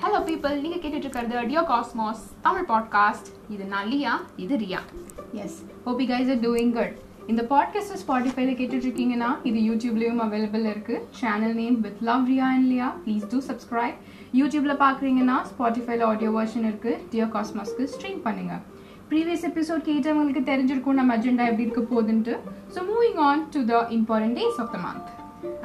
Hello 0.00 0.18
people 0.28 0.54
நீங்கள் 0.62 0.80
கேட்டுட்டு 0.80 1.06
இருக்கிறது 1.06 1.42
டியோ 1.50 1.60
காஸ்மாஸ் 1.70 2.22
தமிழ் 2.44 2.66
பாட்காஸ்ட் 2.70 3.28
இது 3.54 3.64
நான் 3.72 3.86
லியா 3.92 4.12
இது 4.44 4.54
Riya. 4.62 4.80
Yes 5.44 5.56
hope 5.84 6.00
you 6.02 6.06
guys 6.10 6.30
are 6.34 6.40
doing 6.44 6.72
good 6.78 6.94
இந்த 7.32 7.42
பாட்காஸ்ட் 7.52 7.94
ஸ்பாட்டிஃபைல 8.02 8.50
கேட்டுட்டு 8.58 8.86
இருக்கீங்கன்னா 8.88 9.30
இது 9.50 9.60
யூடியூப்லயும் 9.68 10.20
அவைலபிள் 10.24 10.64
இருக்கு. 10.72 10.96
Channel 11.20 11.56
name 11.60 11.78
with 11.86 12.02
love 12.08 12.26
Riya 12.32 12.48
and 12.56 12.68
Liya 12.72 12.88
please 13.04 13.24
do 13.32 13.40
subscribe 13.48 13.96
யூடியூப்ல 14.40 14.76
பாக்குறீங்கன்னா 14.84 15.38
ஸ்பாட்டிஃபைல 15.52 16.06
ஆடியோ 16.10 16.32
வெர்ஷன் 16.38 16.68
இருக்கு. 16.70 16.94
டியோ 17.12 17.28
காஸ்மாஸ்க்கு 17.36 17.86
ஸ்ட்ரீம் 17.94 18.20
பண்ணுங்க. 18.28 18.54
ப்ரீவியஸ் 19.10 19.48
எபிசோட் 19.50 19.88
கேட்டவங்களுக்கு 19.90 20.44
தெரிஞ்சிருக்கும் 20.52 21.00
நம்ம 21.00 21.16
அஜெண்டா 21.18 21.48
எப்படி 21.50 21.66
இருக்க 21.68 21.84
போகுதுன்ட்டு. 21.94 22.36
So 22.76 22.82
moving 22.92 23.20
on 23.30 23.44
to 23.56 23.62
the 23.72 23.82
important 23.98 24.38
days 24.40 24.60
of 24.64 24.72
the 24.76 24.80
month 24.86 25.10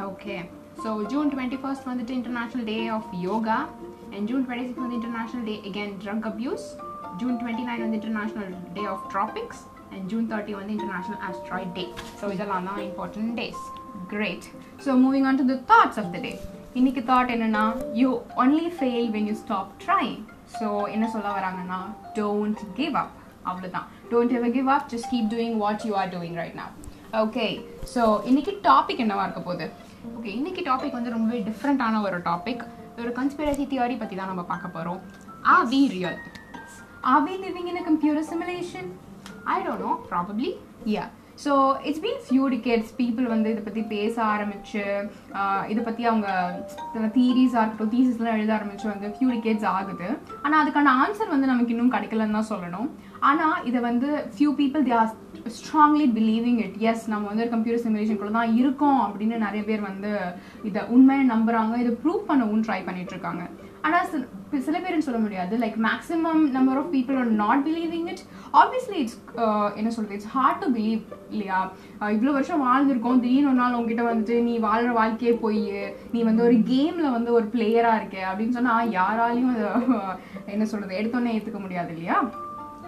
okay 0.10 0.36
so 0.78 0.92
June 1.12 1.32
twenty 1.34 1.60
first 1.62 1.90
வந்துட்டு 1.90 2.14
international 2.14 2.66
day 2.66 2.78
of 2.90 3.12
yoga 3.24 3.58
and 4.12 4.26
June 4.30 4.44
twenty 4.46 4.66
six 4.68 4.84
வந்து 4.84 4.98
international 5.00 5.46
day 5.46 5.56
again 5.70 5.94
drug 6.04 6.28
abuse 6.32 6.66
June 7.22 7.36
twenty 7.42 7.66
nine 7.68 7.84
வந்து 7.86 8.00
international 8.00 8.50
day 8.74 8.84
of 8.94 9.06
tropics 9.14 9.62
and 9.92 10.06
June 10.12 10.28
thirty 10.30 10.56
வந்து 10.58 10.74
international 10.76 11.22
asteroid 11.28 11.72
day 11.78 11.86
so 12.20 12.28
இதெல்லாம் 12.34 12.68
தான் 12.70 12.82
important 12.86 13.34
days 13.40 13.64
great 14.10 14.46
so 14.86 14.94
moving 15.02 15.28
on 15.30 15.40
to 15.42 15.48
the 15.52 15.58
thoughts 15.72 16.00
of 16.04 16.12
the 16.16 16.20
day 16.20 16.34
இன்னைக்கு 16.76 17.02
thought 17.10 17.34
என்னன்னா 17.34 17.64
you 17.96 18.10
only 18.38 18.68
fail 18.76 19.10
when 19.16 19.28
you 19.28 19.36
stop 19.42 19.72
trying 19.84 20.16
so 20.56 20.68
என்ன 20.92 21.06
சொல்ல 21.14 21.28
வராங்கன்னா 21.38 21.80
don't 22.18 22.62
give 22.76 22.96
up 23.02 23.16
அவ்வளோதான் 23.46 23.88
don't 24.12 24.34
ever 24.38 24.54
give 24.54 24.70
up 24.70 24.88
just 24.94 25.10
keep 25.12 25.30
doing 25.34 25.58
what 25.58 25.86
you 25.88 25.94
are 25.96 26.12
doing 26.16 26.38
right 26.42 26.58
now 26.62 26.72
okay 27.20 27.46
so 27.94 28.02
இன்னைக்கு 28.30 28.52
topic 28.68 29.02
என்னவா 29.04 29.24
இருக்க 29.26 29.42
போகுது? 29.48 29.66
ஓகே 30.18 30.30
இன்னைக்கு 30.38 30.62
டாபிக் 30.70 30.98
வந்து 30.98 31.14
ரொம்பவே 31.16 31.40
டிஃப்ரெண்ட்டான 31.48 32.02
ஒரு 32.08 32.18
டாபிக் 32.28 32.64
ஒரு 33.02 33.12
கன்ஸ்பிரசி 33.18 33.64
தியரி 33.72 33.96
பற்றி 34.00 34.16
தான் 34.16 34.32
நம்ம 34.32 34.44
பார்க்க 34.52 34.76
போகிறோம் 34.76 35.00
are 35.54 35.56
we 35.72 35.82
real 35.96 36.20
are 37.14 37.16
we 37.26 37.34
living 37.46 37.70
in 37.72 37.82
a 37.82 37.86
computer 37.90 38.28
simulation 38.32 38.88
I 39.56 39.58
don't 39.66 39.84
know 39.88 39.92
probably 40.12 40.52
yeah 40.94 41.06
so 41.44 41.52
it's 41.90 42.02
been 42.06 42.24
few 42.26 42.46
decades 42.54 42.94
people 42.98 43.28
வந்து 43.34 43.52
இதை 43.54 43.62
பற்றி 43.68 43.82
பேச 43.94 44.16
ஆரம்பிச்சு 44.34 44.84
இதை 45.72 45.82
பற்றி 45.84 46.04
அவங்க 46.10 46.28
தீரீஸாக 47.18 47.62
இருக்கட்டும் 47.64 47.94
தீசஸ்லாம் 47.96 48.38
எழுத 48.40 48.52
ஆரம்பிச்சு 48.58 48.88
வந்து 48.94 49.08
ஃபியூ 49.16 49.30
டிகேட்ஸ் 49.36 49.68
ஆகுது. 49.76 50.08
ஆனால் 50.44 50.60
அதுக்கான 50.64 50.94
ஆன்சர் 51.04 51.34
வந்து 51.36 51.52
நமக்கு 51.52 51.74
இன்னும் 51.76 51.94
கிடைக்கலன்னு 51.96 52.38
தான் 52.40 52.52
சொல்லணும். 52.54 52.90
ஆனால் 53.30 53.58
இதை 53.70 53.80
வந்து 53.90 54.10
few 54.36 54.52
people 54.60 54.86
they 54.88 54.94
are 55.02 55.16
strongly 55.58 56.08
believing 56.18 56.60
it 56.66 56.78
yes 56.92 57.06
நம்ம 57.14 57.28
வந்து 57.30 57.44
ஒரு 57.46 57.54
கம்ப்யூட்டர் 57.54 57.84
சிமுலேஷனுக்குள்ள 57.86 58.38
தான் 58.40 58.54
இருக்கோம் 58.62 59.02
அப்படின்னு 59.08 59.38
நிறைய 59.46 59.64
பேர் 59.70 59.88
வந்து 59.90 60.12
இதை 60.70 60.84
உண்மையை 60.96 61.26
நம்புறாங்க. 61.34 61.76
இதை 61.84 61.94
ப்ரூவ் 62.04 62.24
பண்ணவும் 62.30 62.66
ட்ரை 62.68 62.80
பண்ணிட்டு 62.88 63.14
இருக்காங்க. 63.16 63.44
ஆனால் 63.88 64.08
சில 64.10 64.24
சில 64.66 64.78
பேருன்னு 64.80 65.06
சொல்ல 65.06 65.20
முடியாது. 65.24 65.54
Like 65.62 65.78
maximum 65.86 66.42
number 66.56 66.80
of 66.80 66.90
people 66.96 67.18
are 67.22 67.30
not 67.44 67.64
believing 67.68 68.08
it 68.12 68.22
obviously 68.62 68.98
it's 69.04 69.18
என்ன 69.80 69.90
சொல்றது? 69.96 70.18
இட்ஸ் 70.18 70.32
ஹார்ட் 70.36 70.62
டு 70.64 70.68
பிலீவ் 70.76 71.02
இல்லையா? 71.34 71.60
இவ்வளோ 72.16 72.34
வருஷம் 72.38 72.64
வாழ்ந்துருக்கோம். 72.68 73.22
திடீர்னு 73.24 73.52
ஒரு 73.52 73.60
நாள் 73.62 73.78
உங்ககிட்ட 73.80 74.06
வந்துட்டு 74.12 74.38
நீ 74.50 74.54
வாழ்ற 74.68 74.92
வாழ்க்கையே 75.00 75.34
போய். 75.46 75.66
நீ 76.14 76.22
வந்து 76.30 76.46
ஒரு 76.48 76.58
கேம்ல 76.72 77.10
வந்து 77.18 77.34
ஒரு 77.40 77.48
பிளேயரா 77.56 77.94
இருக்க. 78.02 78.18
அப்படின்னு 78.32 78.58
சொன்னா 78.60 78.76
யாராலையும் 79.00 79.52
அதை 79.56 79.72
என்ன 80.56 80.66
சொல்றது 80.74 81.00
எடுத்தோன்னே 81.02 81.36
ஏத்துக்க 81.38 81.62
முடியாது 81.66 81.92
இல்லையா? 81.98 82.20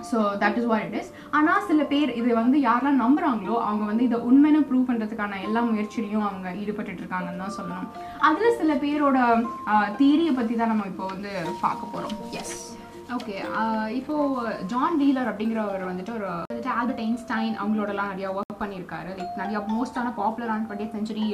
So 0.03 0.19
that 0.41 0.57
is 0.57 0.69
what 0.69 0.85
it 0.85 0.97
is 0.99 1.09
ஆனால் 1.31 1.65
சில 1.67 1.83
பேர் 1.85 2.11
இதை 2.19 2.31
வந்து 2.33 2.57
யாரெல்லாம் 2.65 3.01
நம்புறாங்களோ 3.03 3.55
அவங்க 3.63 3.83
வந்து 3.85 4.03
இதை 4.03 4.19
உண்மைன்னு 4.27 4.61
ப்ரூவ் 4.67 4.87
பண்ணுறதுக்கான 4.89 5.39
எல்லா 5.43 5.63
முயற்சியிலையும் 5.69 6.27
அவங்க 6.27 6.47
ஈடுபட்டுட்டு 6.61 7.03
இருக்காங்கன்னு 7.03 7.43
தான் 7.43 7.57
சொல்லணும். 7.57 7.89
அதில் 8.27 8.57
சில 8.57 8.73
பேரோட 8.81 9.17
தீரியை 9.97 10.33
பற்றி 10.33 10.55
தான் 10.55 10.73
நம்ம 10.73 10.87
இப்போ 10.87 11.07
வந்து 11.07 11.33
பார்க்க 11.61 11.91
போகிறோம் 11.93 12.15
எஸ் 12.39 12.55
ஓகே 13.15 13.35
இப்போ 13.97 14.15
ஜான் 14.69 14.97
டீலர் 14.99 15.29
அப்படிங்கிறவர் 15.31 15.89
வந்துட்டு 15.89 16.13
ஒரு 16.13 16.27
வந்துட்டு 16.43 16.73
ஆல்பர்ட் 16.75 17.03
ஐன்ஸ்டைன் 17.03 17.55
அவங்களோடலாம் 17.59 18.11
நிறைய 18.13 18.29
ஒர்க் 18.31 18.42
ஒர்க் 18.53 18.63
பண்ணியிருக்காரு. 18.63 19.11
லைக் 19.19 19.39
நிறைய 19.41 19.57
மோஸ்டான 19.73 20.07
பாப்புலரான 20.17 20.65
டுவெண்ட்டி 20.67 20.87
சென்ச்சுரி 20.93 21.25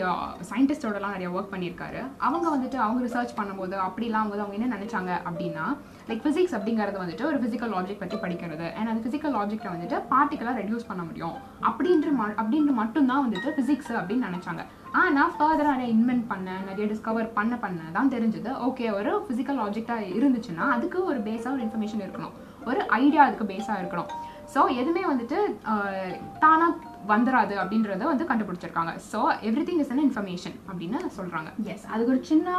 சயின்டிஸ்டோடலாம் 0.49 1.15
நிறைய 1.15 1.29
ஒர்க் 1.35 1.53
பண்ணியிருக்காரு. 1.53 2.01
அவங்க 2.27 2.47
வந்துட்டு 2.55 2.77
அவங்க 2.85 2.99
ரிசர்ச் 3.07 3.33
பண்ணும்போது 3.39 3.75
அப்படிலாம் 3.85 4.23
அவங்க 4.23 4.43
அவங்க 4.43 4.57
என்ன 4.59 4.69
நினைச்சாங்க 4.75 5.11
அப்படின்னா 5.29 5.65
லைக் 6.09 6.23
ஃபிசிக்ஸ் 6.25 6.55
அப்படிங்கிறது 6.57 6.97
வந்துட்டு 7.03 7.25
ஒரு 7.29 7.39
ஃபிசிக்கல் 7.41 7.73
ஆப்ஜெக்ட் 7.79 8.03
பற்றி 8.03 8.19
படிக்கிறது. 8.25 8.67
அண்ட் 8.77 8.91
அந்த 8.91 9.01
ஃபிசிக்கல் 9.05 9.35
ஆப்ஜெக்ட்டை 9.41 9.71
வந்துட்டு 9.75 9.97
பார்ட்டிக்கலாக 10.13 10.55
ரெடியூஸ் 10.61 10.89
பண்ண 10.91 11.03
முடியும். 11.09 11.35
அப்படின்ற 11.69 12.09
ம 12.19 12.27
அப்படின்ற 12.43 12.73
மட்டும்தான் 12.81 13.25
வந்துட்டு 13.27 13.51
ஃபிசிக்ஸ் 13.57 13.93
அப்படின்னு 13.99 14.29
நினைச்சாங்க. 14.29 14.63
ஆனால் 15.01 15.33
ஃபர்தராக 15.37 15.73
நிறைய 15.75 15.89
இன்வென்ட் 15.97 16.25
பண்ண 16.31 16.49
நிறைய 16.69 16.85
டிஸ்கவர் 16.93 17.27
பண்ண 17.39 17.55
பண்ண 17.63 17.89
தான் 17.97 18.13
தெரிஞ்சது. 18.15 18.51
ஓகே 18.67 18.87
ஒரு 18.99 19.11
ஃபிசிக்கல் 19.25 19.61
ஆப்ஜெக்டாக 19.65 20.07
இருந்துச்சுன்னா 20.19 20.67
அதுக்கு 20.77 20.99
ஒரு 21.11 21.19
பேஸாக 21.27 21.55
ஒரு 21.55 21.63
இன்ஃபர்மேஷன் 21.67 22.03
இருக்கணும். 22.05 22.35
ஒரு 22.69 22.81
ஐடியா 23.03 23.21
அதுக்கு 23.27 23.45
பேஸாக 23.53 23.81
இருக்கணும். 23.81 24.11
ஸோ 24.53 24.59
எதுவுமே 24.81 25.01
வந்துட்டு 25.09 25.37
uh, 25.71 26.07
தானாக 26.43 26.88
வந்துடாது 27.11 27.53
அப்படின்றத 27.61 28.03
வந்து 28.09 28.27
கண்டுபிடிச்சிருக்காங்க. 28.29 28.91
So 29.11 29.19
everything 29.67 29.81
is 29.83 29.91
an 29.93 30.03
information 30.05 30.55
அப்படின்னு 30.69 30.97
சொல்கிறாங்க 31.17 31.49
எஸ் 31.73 31.85
அதுக்கு 31.91 32.13
ஒரு 32.15 32.21
சின்ன 32.31 32.57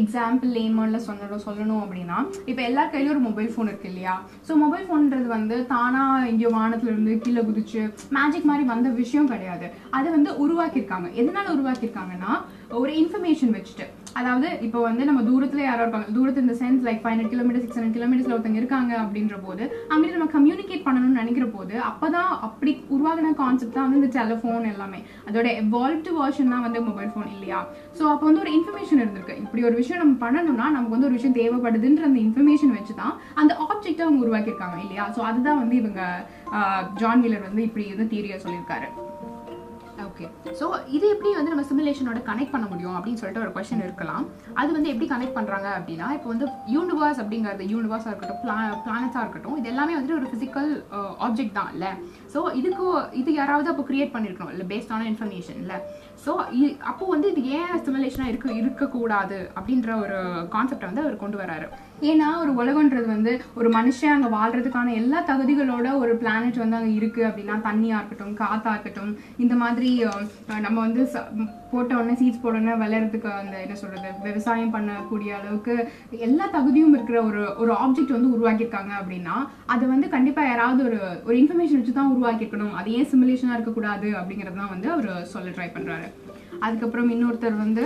எக்ஸாம்பிள் 0.00 0.50
லேமன்ல 0.58 1.00
சொன்னோம் 1.08 1.44
சொல்லணும் 1.46 1.82
அப்படின்னா 1.84 2.18
இப்போ 2.50 2.62
எல்லா 2.68 2.84
கையிலும் 2.92 3.12
ஒரு 3.14 3.22
மொபைல் 3.28 3.50
ஃபோன் 3.54 3.70
இருக்குது 3.70 3.92
இல்லையா? 3.92 4.14
ஸோ 4.48 4.54
மொபைல் 4.64 4.86
ஃபோன்ன்றது 4.88 5.28
வந்து 5.36 5.58
தானா 5.72 6.04
எங்கேயோ 6.32 6.52
வானத்துலேருந்து 6.58 7.14
கீழே 7.24 7.44
குதிச்சு 7.48 7.82
மேஜிக் 8.18 8.48
மாதிரி 8.50 8.66
வந்த 8.72 8.90
விஷயம் 9.02 9.30
கிடையாது. 9.32 9.68
அதை 9.98 10.08
வந்து 10.16 10.32
உருவாக்கியிருக்காங்க. 10.44 11.10
எதனால் 11.22 11.54
உருவாக்கியிருக்காங்கன்னா 11.56 12.32
ஒரு 12.82 12.92
இன்ஃபர்மேஷன் 13.02 13.54
வச்சுட்டு. 13.58 13.86
அதாவது 14.20 14.48
இப்போ 14.66 14.78
வந்து 14.86 15.02
நம்ம 15.08 15.20
தூரத்தில் 15.28 15.62
யாரோ 15.66 15.82
இருக்காங்க 15.84 16.08
தூரத்து 16.16 16.42
இந்த 16.44 16.54
sense 16.60 16.82
like 16.86 17.00
five 17.02 17.12
hundred 17.12 17.32
kilometre 17.34 17.62
six 17.62 17.76
hundred 17.78 17.96
கிலோமீட்டர்ஸில் 17.96 18.34
ஒருத்தங்க 18.36 18.60
இருக்காங்க 18.62 18.92
அப்படின்ற 19.04 19.36
போது 19.46 19.62
அவங்களுக்கு 19.90 20.16
நம்ம 20.16 20.32
கம்யூனிகேட் 20.36 20.84
பண்ணணும்னு 20.86 21.20
நினைக்கிற 21.22 21.46
போது 21.56 21.74
அப்பதான் 21.90 22.30
அப்படி 22.46 22.72
உருவாகின 22.94 23.32
கான்செப்ட் 23.42 23.76
தான் 23.76 23.86
வந்து 23.86 24.00
இந்த 24.00 24.10
டெலிஃபோன் 24.18 24.68
எல்லாமே. 24.72 25.00
அதோட 25.28 25.46
எவால்வ்டு 25.62 26.12
வேர்ஷன் 26.18 26.52
தான் 26.54 26.64
வந்து 26.66 26.82
மொபைல் 26.88 27.12
ஃபோன் 27.14 27.30
இல்லையா? 27.36 27.60
ஸோ 27.98 28.02
அப்போ 28.12 28.24
வந்து 28.28 28.42
ஒரு 28.44 28.52
இன்ஃபர்மேஷன் 28.58 29.02
இருந்திருக்கு. 29.02 29.36
இப்படி 29.44 29.64
ஒரு 29.70 29.76
விஷயம் 29.80 30.02
நம்ம 30.04 30.16
பண்ணணும்னா 30.24 30.68
நமக்கு 30.76 30.96
வந்து 30.96 31.08
ஒரு 31.10 31.18
விஷயம் 31.18 31.38
தேவைப்படுதுன்ற 31.40 32.04
அந்த 32.10 32.20
இன்ஃபர்மேஷன் 32.26 32.76
வச்சு 32.78 32.96
தான் 33.02 33.14
அந்த 33.42 33.54
ஆப்ஜெக்டை 33.68 34.04
அவங்க 34.06 34.24
உருவாக்கியிருக்காங்க 34.26 34.78
இல்லையா? 34.84 35.06
ஸோ 35.16 35.22
அதுதான் 35.30 35.62
வந்து 35.62 35.76
இவங்க 35.82 36.02
ஜான் 37.02 37.24
வீலர் 37.24 37.48
வந்து 37.48 37.64
இப்படி 37.68 37.86
வந்து 37.94 38.12
தீரியா 38.14 38.38
சொல்லியிருக்காரு. 38.44 38.88
ஓகே 40.12 40.26
ஸோ 40.60 40.66
இது 40.96 41.06
எப்படி 41.14 41.30
வந்து 41.36 41.52
நம்ம 41.52 41.64
சிமுலேஷனோட 41.68 42.20
கனெக்ட் 42.28 42.52
பண்ண 42.54 42.66
முடியும் 42.72 42.96
அப்படின்னு 42.96 43.20
சொல்லிட்டு 43.20 43.42
ஒரு 43.44 43.52
கொஸ்டின் 43.54 43.84
இருக்கலாம். 43.86 44.24
அது 44.60 44.70
வந்து 44.76 44.90
எப்படி 44.92 45.06
கனெக்ட் 45.12 45.36
பண்ணுறாங்க 45.38 45.68
அப்படின்னா 45.78 46.08
இப்போ 46.16 46.28
வந்து 46.32 46.46
யூனிவர்ஸ் 46.76 47.20
அப்படிங்கிறது 47.22 47.66
யூனிவர்ஸாக 47.74 48.12
இருக்கட்டும் 48.12 48.40
பிளா 48.42 48.56
பிளானட்ஸாக 48.86 49.24
இருக்கட்டும் 49.24 49.58
இது 49.60 49.70
எல்லாமே 49.72 49.94
வந்து 50.00 50.16
ஒரு 50.18 50.26
ஃபிசிக்கல் 50.30 50.70
ஆப்ஜெக்ட் 51.26 51.54
uh, 51.54 51.58
தான் 51.60 51.72
இல்லை? 51.74 51.90
ஸோ 52.34 52.40
இதுக்கு 52.60 52.84
இது 53.20 53.30
யாராவது 53.40 53.70
அப்போ 53.72 53.84
கிரியேட் 53.90 54.14
பண்ணியிருக்கணும் 54.16 54.52
இல்லை 54.54 54.66
பேஸ்ட் 54.72 54.92
ஆன 54.96 55.06
இன்ஃபர்மேஷன் 55.12 55.60
இல்லை? 55.64 55.78
ஸோ 56.26 56.32
அப்போ 56.82 57.04
வந்து 57.06 57.30
இது 57.30 57.42
ஏன் 57.50 57.78
சிமுலேஷனாக 57.84 58.28
இருக்க 58.28 58.52
இருக்கக்கூடாது 58.52 59.50
அப்படின்ற 59.56 59.90
ஒரு 60.00 60.18
கான்செப்டை 60.48 60.86
வந்து 60.86 61.00
அவர் 61.00 61.16
கொண்டு 61.16 61.38
வராரு. 61.38 61.66
ஏன்னா 62.02 62.28
ஒரு 62.38 62.52
உலகன்றது 62.54 63.06
வந்து 63.06 63.32
ஒரு 63.54 63.68
மனுஷன் 63.70 64.14
அங்கே 64.14 64.28
வாழ்றதுக்கான 64.28 64.94
எல்லா 64.94 65.20
தகுதிகளோட 65.22 65.88
ஒரு 65.94 66.14
பிளானட் 66.16 66.56
வந்து 66.56 66.76
அங்கே 66.76 66.94
இருக்கு 66.94 67.24
அப்படின்னா 67.24 67.56
தண்ணியா 67.68 67.98
இருக்கட்டும் 67.98 68.34
காற்றாக 68.34 68.74
இருக்கட்டும் 68.74 69.12
இந்த 69.38 69.54
மாதிரி 69.54 69.90
நம்ம 70.60 70.76
வந்து 70.80 71.04
போட்ட 71.72 71.92
உடனே 71.98 72.14
சீட்ஸ் 72.20 72.42
போட 72.42 72.54
உடனே 72.58 72.74
விளையறதுக்கு 72.82 73.28
அந்த 73.40 73.54
என்ன 73.64 73.76
சொல்றது 73.82 74.08
விவசாயம் 74.28 74.74
பண்ணக்கூடிய 74.74 75.30
அளவுக்கு 75.38 75.74
எல்லா 76.28 76.46
தகுதியும் 76.56 76.94
இருக்கிற 76.96 77.18
ஒரு 77.28 77.42
ஒரு 77.62 77.72
ஆப்ஜெக்ட் 77.84 78.14
வந்து 78.16 78.32
உருவாக்கியிருக்காங்க 78.36 78.92
அப்படின்னா 79.00 79.36
அதை 79.74 79.84
வந்து 79.94 80.08
கண்டிப்பா 80.14 80.44
யாராவது 80.50 80.82
ஒரு 80.88 81.00
ஒரு 81.28 81.36
இன்ஃபர்மேஷன் 81.42 81.80
வச்சு 81.80 81.98
தான் 81.98 82.12
உருவாக்கியிருக்கணும். 82.14 82.76
அது 82.80 82.94
ஏன் 82.98 83.10
சிமுலேஷனா 83.12 83.56
இருக்கக்கூடாது 83.56 84.08
அப்படிங்கிறது 84.20 84.60
தான் 84.62 84.72
வந்து 84.74 84.88
அவர் 84.94 85.10
சொல்ல 85.34 85.54
ட்ரை 85.58 85.68
பண்றாரு. 85.76 86.08
அதுக்கப்புறம் 86.66 87.12
இன்னொருத்தர் 87.16 87.62
வந்து 87.64 87.84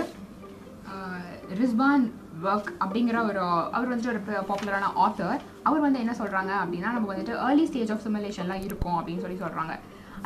ரிஸ்பான் 1.61 2.05
ஒர்க் 2.47 2.71
அப்படிங்கிற 2.83 3.17
ஒரு 3.29 3.39
அவர் 3.75 3.91
வந்துட்டு 3.91 4.11
ஒரு 4.13 4.21
பாப்புலரான 4.49 4.89
ஆத்தர் 5.03 5.39
அவர் 5.67 5.85
வந்து 5.85 6.01
என்ன 6.03 6.13
சொல்கிறாங்க 6.19 6.51
அப்படின்னா 6.63 6.89
நம்ம 6.95 7.09
வந்துட்டு 7.11 7.35
ஏர்லி 7.45 7.65
ஸ்டேஜ் 7.69 7.93
ஆஃப் 7.93 8.03
சிமுலேஷன்லாம் 8.05 8.65
இருக்கும் 8.67 8.97
அப்படின்னு 8.99 9.23
சொல்லி 9.25 9.39
சொல்கிறாங்க 9.43 9.75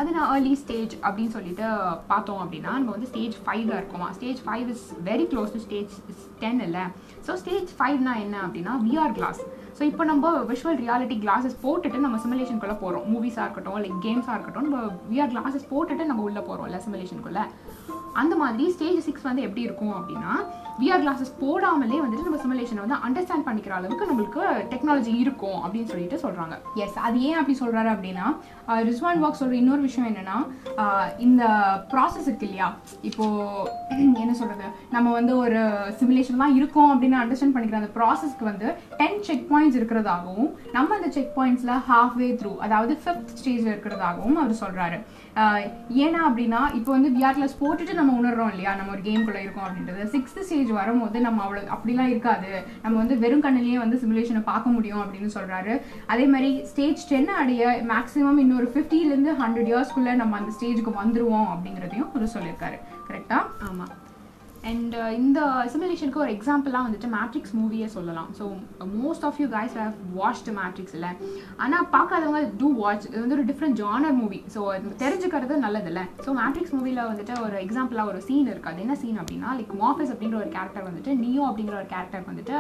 அது 0.02 0.12
நான் 0.16 0.30
ஏர்லி 0.36 0.54
ஸ்டேஜ் 0.62 0.94
அப்படின்னு 1.04 1.34
சொல்லிட்டு 1.36 1.66
பார்த்தோம் 2.12 2.42
அப்படின்னா 2.44 2.72
நம்ம 2.78 2.94
வந்து 2.96 3.10
ஸ்டேஜ் 3.10 3.36
ஃபைவ்ல 3.44 3.74
இருக்கோமா? 3.80 4.08
Stage 4.18 4.40
five 4.46 4.70
is 4.74 4.86
very 5.10 5.26
close 5.32 5.54
to 5.56 5.62
stage 5.66 5.94
ten 6.44 6.62
இல்லை. 6.68 6.84
ஸோ 7.26 7.34
ஸ்டேஜ் 7.42 7.72
ஃபைவ்னா 7.80 8.14
என்ன 8.26 8.38
அப்படின்னா 8.46 8.74
விஆர் 8.86 9.14
கிளாஸ் 9.18 9.42
ஸோ 9.78 9.84
இப்போ 9.90 10.04
நம்ம 10.04 10.32
விஷுவல் 10.50 10.80
ரியாலிட்டி 10.82 11.16
கிளாஸஸ் 11.24 11.56
போட்டுட்டு 11.64 12.04
நம்ம 12.06 12.18
சிமுலேஷனுக்குள்ளே 12.24 12.78
போகிறோம் 12.82 13.06
மூவிஸாக 13.12 13.46
இருக்கட்டும் 13.48 13.78
லைக் 13.84 14.02
கேம்ஸாக 14.06 14.36
இருக்கட்டும் 14.38 14.68
நம்ம 14.68 14.80
விஆர் 15.12 15.32
கிளாஸஸ் 15.34 15.70
போட்டுட்டு 15.72 16.10
நம்ம 16.10 16.24
உள்ளே 16.28 16.42
போகிறோம் 16.50 16.68
இல்லை 16.70 16.82
சிமுலேஷனுக்குள்ளே 16.86 17.44
அந்த 18.22 18.34
மாதிரி 18.42 18.66
ஸ்டேஜ் 18.76 19.00
சிக்ஸ் 19.06 19.28
வந்து 19.30 19.46
எப்படி 19.48 19.62
இருக்கும் 19.68 19.96
அப்படின்னா 20.00 20.32
விஆர் 20.82 21.04
கிளாஸஸ் 21.04 21.34
போடாமலே 21.42 21.98
வந்துட்டு 22.04 22.28
நம்ம 22.28 22.40
சிமுலேஷனை 22.44 22.82
வந்து 22.84 23.00
அண்டர்ஸ்டாண்ட் 23.08 23.46
பண்ணிக்கிற 23.48 23.74
அளவுக்கு 23.80 24.10
நம்மளுக்கு 24.10 24.44
டெக்னாலஜி 24.72 25.14
இருக்கும் 25.24 25.60
அப்படின்னு 25.64 25.92
சொல்லிட்டு 25.92 26.18
சொல்றாங்க. 26.26 26.56
எஸ் 26.84 26.98
அது 27.08 27.18
ஏன் 27.30 27.40
அப்படி 27.42 27.56
சொல்றாரு 27.64 27.90
அப்படின்னா 27.96 28.28
ரிஸ்வான் 28.90 29.22
பாக்ஸ் 29.24 29.42
சொல்ற 29.42 29.56
இன்னொரு 29.62 29.82
விஷயம் 29.88 30.10
என்னன்னா 30.12 30.38
இந்த 31.26 31.44
ப்ராசஸ் 31.94 32.28
இருக்கு 32.30 32.48
இல்லையா? 32.50 32.70
இப்போ 33.10 33.26
என்ன 34.24 34.34
சொல்றது? 34.42 34.68
நம்ம 34.96 35.08
வந்து 35.18 35.34
ஒரு 35.44 35.62
சிமுலேஷன் 36.00 36.42
தான் 36.44 36.56
இருக்கோம் 36.60 36.92
அப்படின்னு 36.94 37.20
அண்டர்ஸ்டாண்ட் 37.22 37.56
பண்ணிக்கிற 37.56 37.80
அந்த 37.82 37.92
ப்ராசஸ்க்கு 37.98 38.50
வந்து 38.52 38.68
டென் 39.02 39.20
செக் 39.28 39.46
பாயிண்ட்ஸ் 39.52 39.78
இருக்கிறதாகவும் 39.80 40.50
நம்ம 40.78 40.96
அந்த 41.00 41.10
செக் 41.18 41.34
பாயிண்ட்ஸ்ல 41.40 41.76
ஹாஃப் 41.90 42.18
வே 42.22 42.30
த்ரூ 42.42 42.54
அதாவது 42.68 42.94
ஃபிஃப்த் 43.04 43.36
ஸ்டேஜ் 43.42 43.66
இருக்கிறதாகவும் 43.74 44.40
அவர் 44.44 44.62
சொல்றாரு. 44.64 45.00
ஏன்னா 46.04 46.22
அப்படின்னா 46.30 46.62
இப்போ 46.78 46.92
வந்து 46.98 47.10
விஆர் 47.18 47.38
கிளாஸ் 47.38 47.60
போட்டுட்டு 47.64 47.94
நம்ம 48.00 48.16
உணர்றோம் 48.22 48.52
இல்லையா? 48.54 48.72
நம்ம 48.80 48.94
ஒரு 48.96 49.04
கேம்குள்ள 49.10 49.40
இருக்கோம் 49.46 49.68
அப்படின்றது. 49.68 50.04
சிக்ஸ்த் 50.16 50.42
ஸ்டேஜ் 50.48 50.71
வரும்போது 50.72 51.20
நம்ம 51.20 51.44
அவ்வளோ 51.46 51.62
அப்படிலாம் 51.76 52.12
இருக்காது. 52.14 52.52
நம்ம 52.82 52.98
வந்து 52.98 53.18
வெறும் 53.20 53.44
கண்ணிலேயே 53.44 53.78
வந்து 53.84 54.00
சிமுலேஷனை 54.04 54.44
பார்க்க 54.44 54.70
முடியும் 54.70 55.04
அப்படின்னு 55.04 55.32
சொல்றாரு. 55.38 55.82
அதே 56.08 56.26
மாதிரி 56.26 56.52
ஸ்டேஜ் 56.66 57.08
டென் 57.08 57.32
அடைய 57.42 57.84
மேக்ஸிமம் 57.94 58.44
இன்னொரு 58.46 58.72
50 58.76 59.02
ல 59.04 59.14
இருந்து 59.14 59.34
ஹண்ட்ரட் 59.34 59.72
இயர்ஸ்க்குள்ள 59.72 60.14
நம்ம 60.14 60.38
அந்த 60.38 60.54
ஸ்டேஜுக்கு 60.58 60.94
வந்துருவோம் 61.04 61.50
அப்படிங்கிறதையும் 61.54 62.10
அவர் 62.10 62.34
சொல்லியிருக்காரு. 62.36 62.80
கரெக்டா 63.10 63.40
ஆமா. 63.70 63.88
அண்ட் 64.70 64.96
இந்த 65.20 65.40
சிமுலேஷனுக்கு 65.74 66.22
ஒரு 66.24 66.32
எக்ஸாம்பிளாக 66.36 66.86
வந்துட்டு 66.88 67.08
மேட்ரிக்ஸ் 67.16 67.54
மூவியே 67.60 67.88
சொல்லலாம். 67.96 68.30
So 68.40 68.44
most 69.04 69.26
of 69.28 69.40
you 69.42 69.48
guys 69.56 69.76
have 69.82 69.96
watched 70.20 70.52
Matrix 70.60 70.96
இல்லை 70.98 71.12
ஆனால் 71.64 71.88
பார்க்காதவங்க 71.96 72.42
டூ 72.62 72.70
வாட்ச் 72.82 73.08
இது 73.10 73.24
வந்து 73.24 73.38
ஒரு 73.38 73.46
டிஃப்ரெண்ட் 73.52 73.80
ஜானர் 73.82 74.16
மூவி 74.22 74.40
ஸோ 74.56 74.62
தெரிஞ்சுக்கிறது 75.04 75.58
நல்லதில்ல. 75.66 76.04
ஸோ 76.26 76.32
மேட்ரிக்ஸ் 76.42 76.76
மூவியில் 76.78 77.04
வந்துட்டு 77.12 77.36
ஒரு 77.46 77.58
எக்ஸாம்பிளாக 77.66 78.12
ஒரு 78.14 78.22
சீன் 78.28 78.50
இருக்குது. 78.52 78.74
அது 78.74 78.86
என்ன 78.86 78.98
சீன் 79.04 79.20
அப்படின்னா 79.24 79.52
லைக் 79.60 79.76
மாஃபிஸ் 79.84 80.14
அப்படிங்கிற 80.16 80.40
ஒரு 80.44 80.52
கேரக்டர் 80.58 80.88
வந்துட்டு 80.90 81.14
நியோ 81.24 81.44
அப்படிங்கிற 81.50 81.78
ஒரு 81.82 81.90
கேரக்டர் 81.96 82.30
வந்துட்டு 82.32 82.58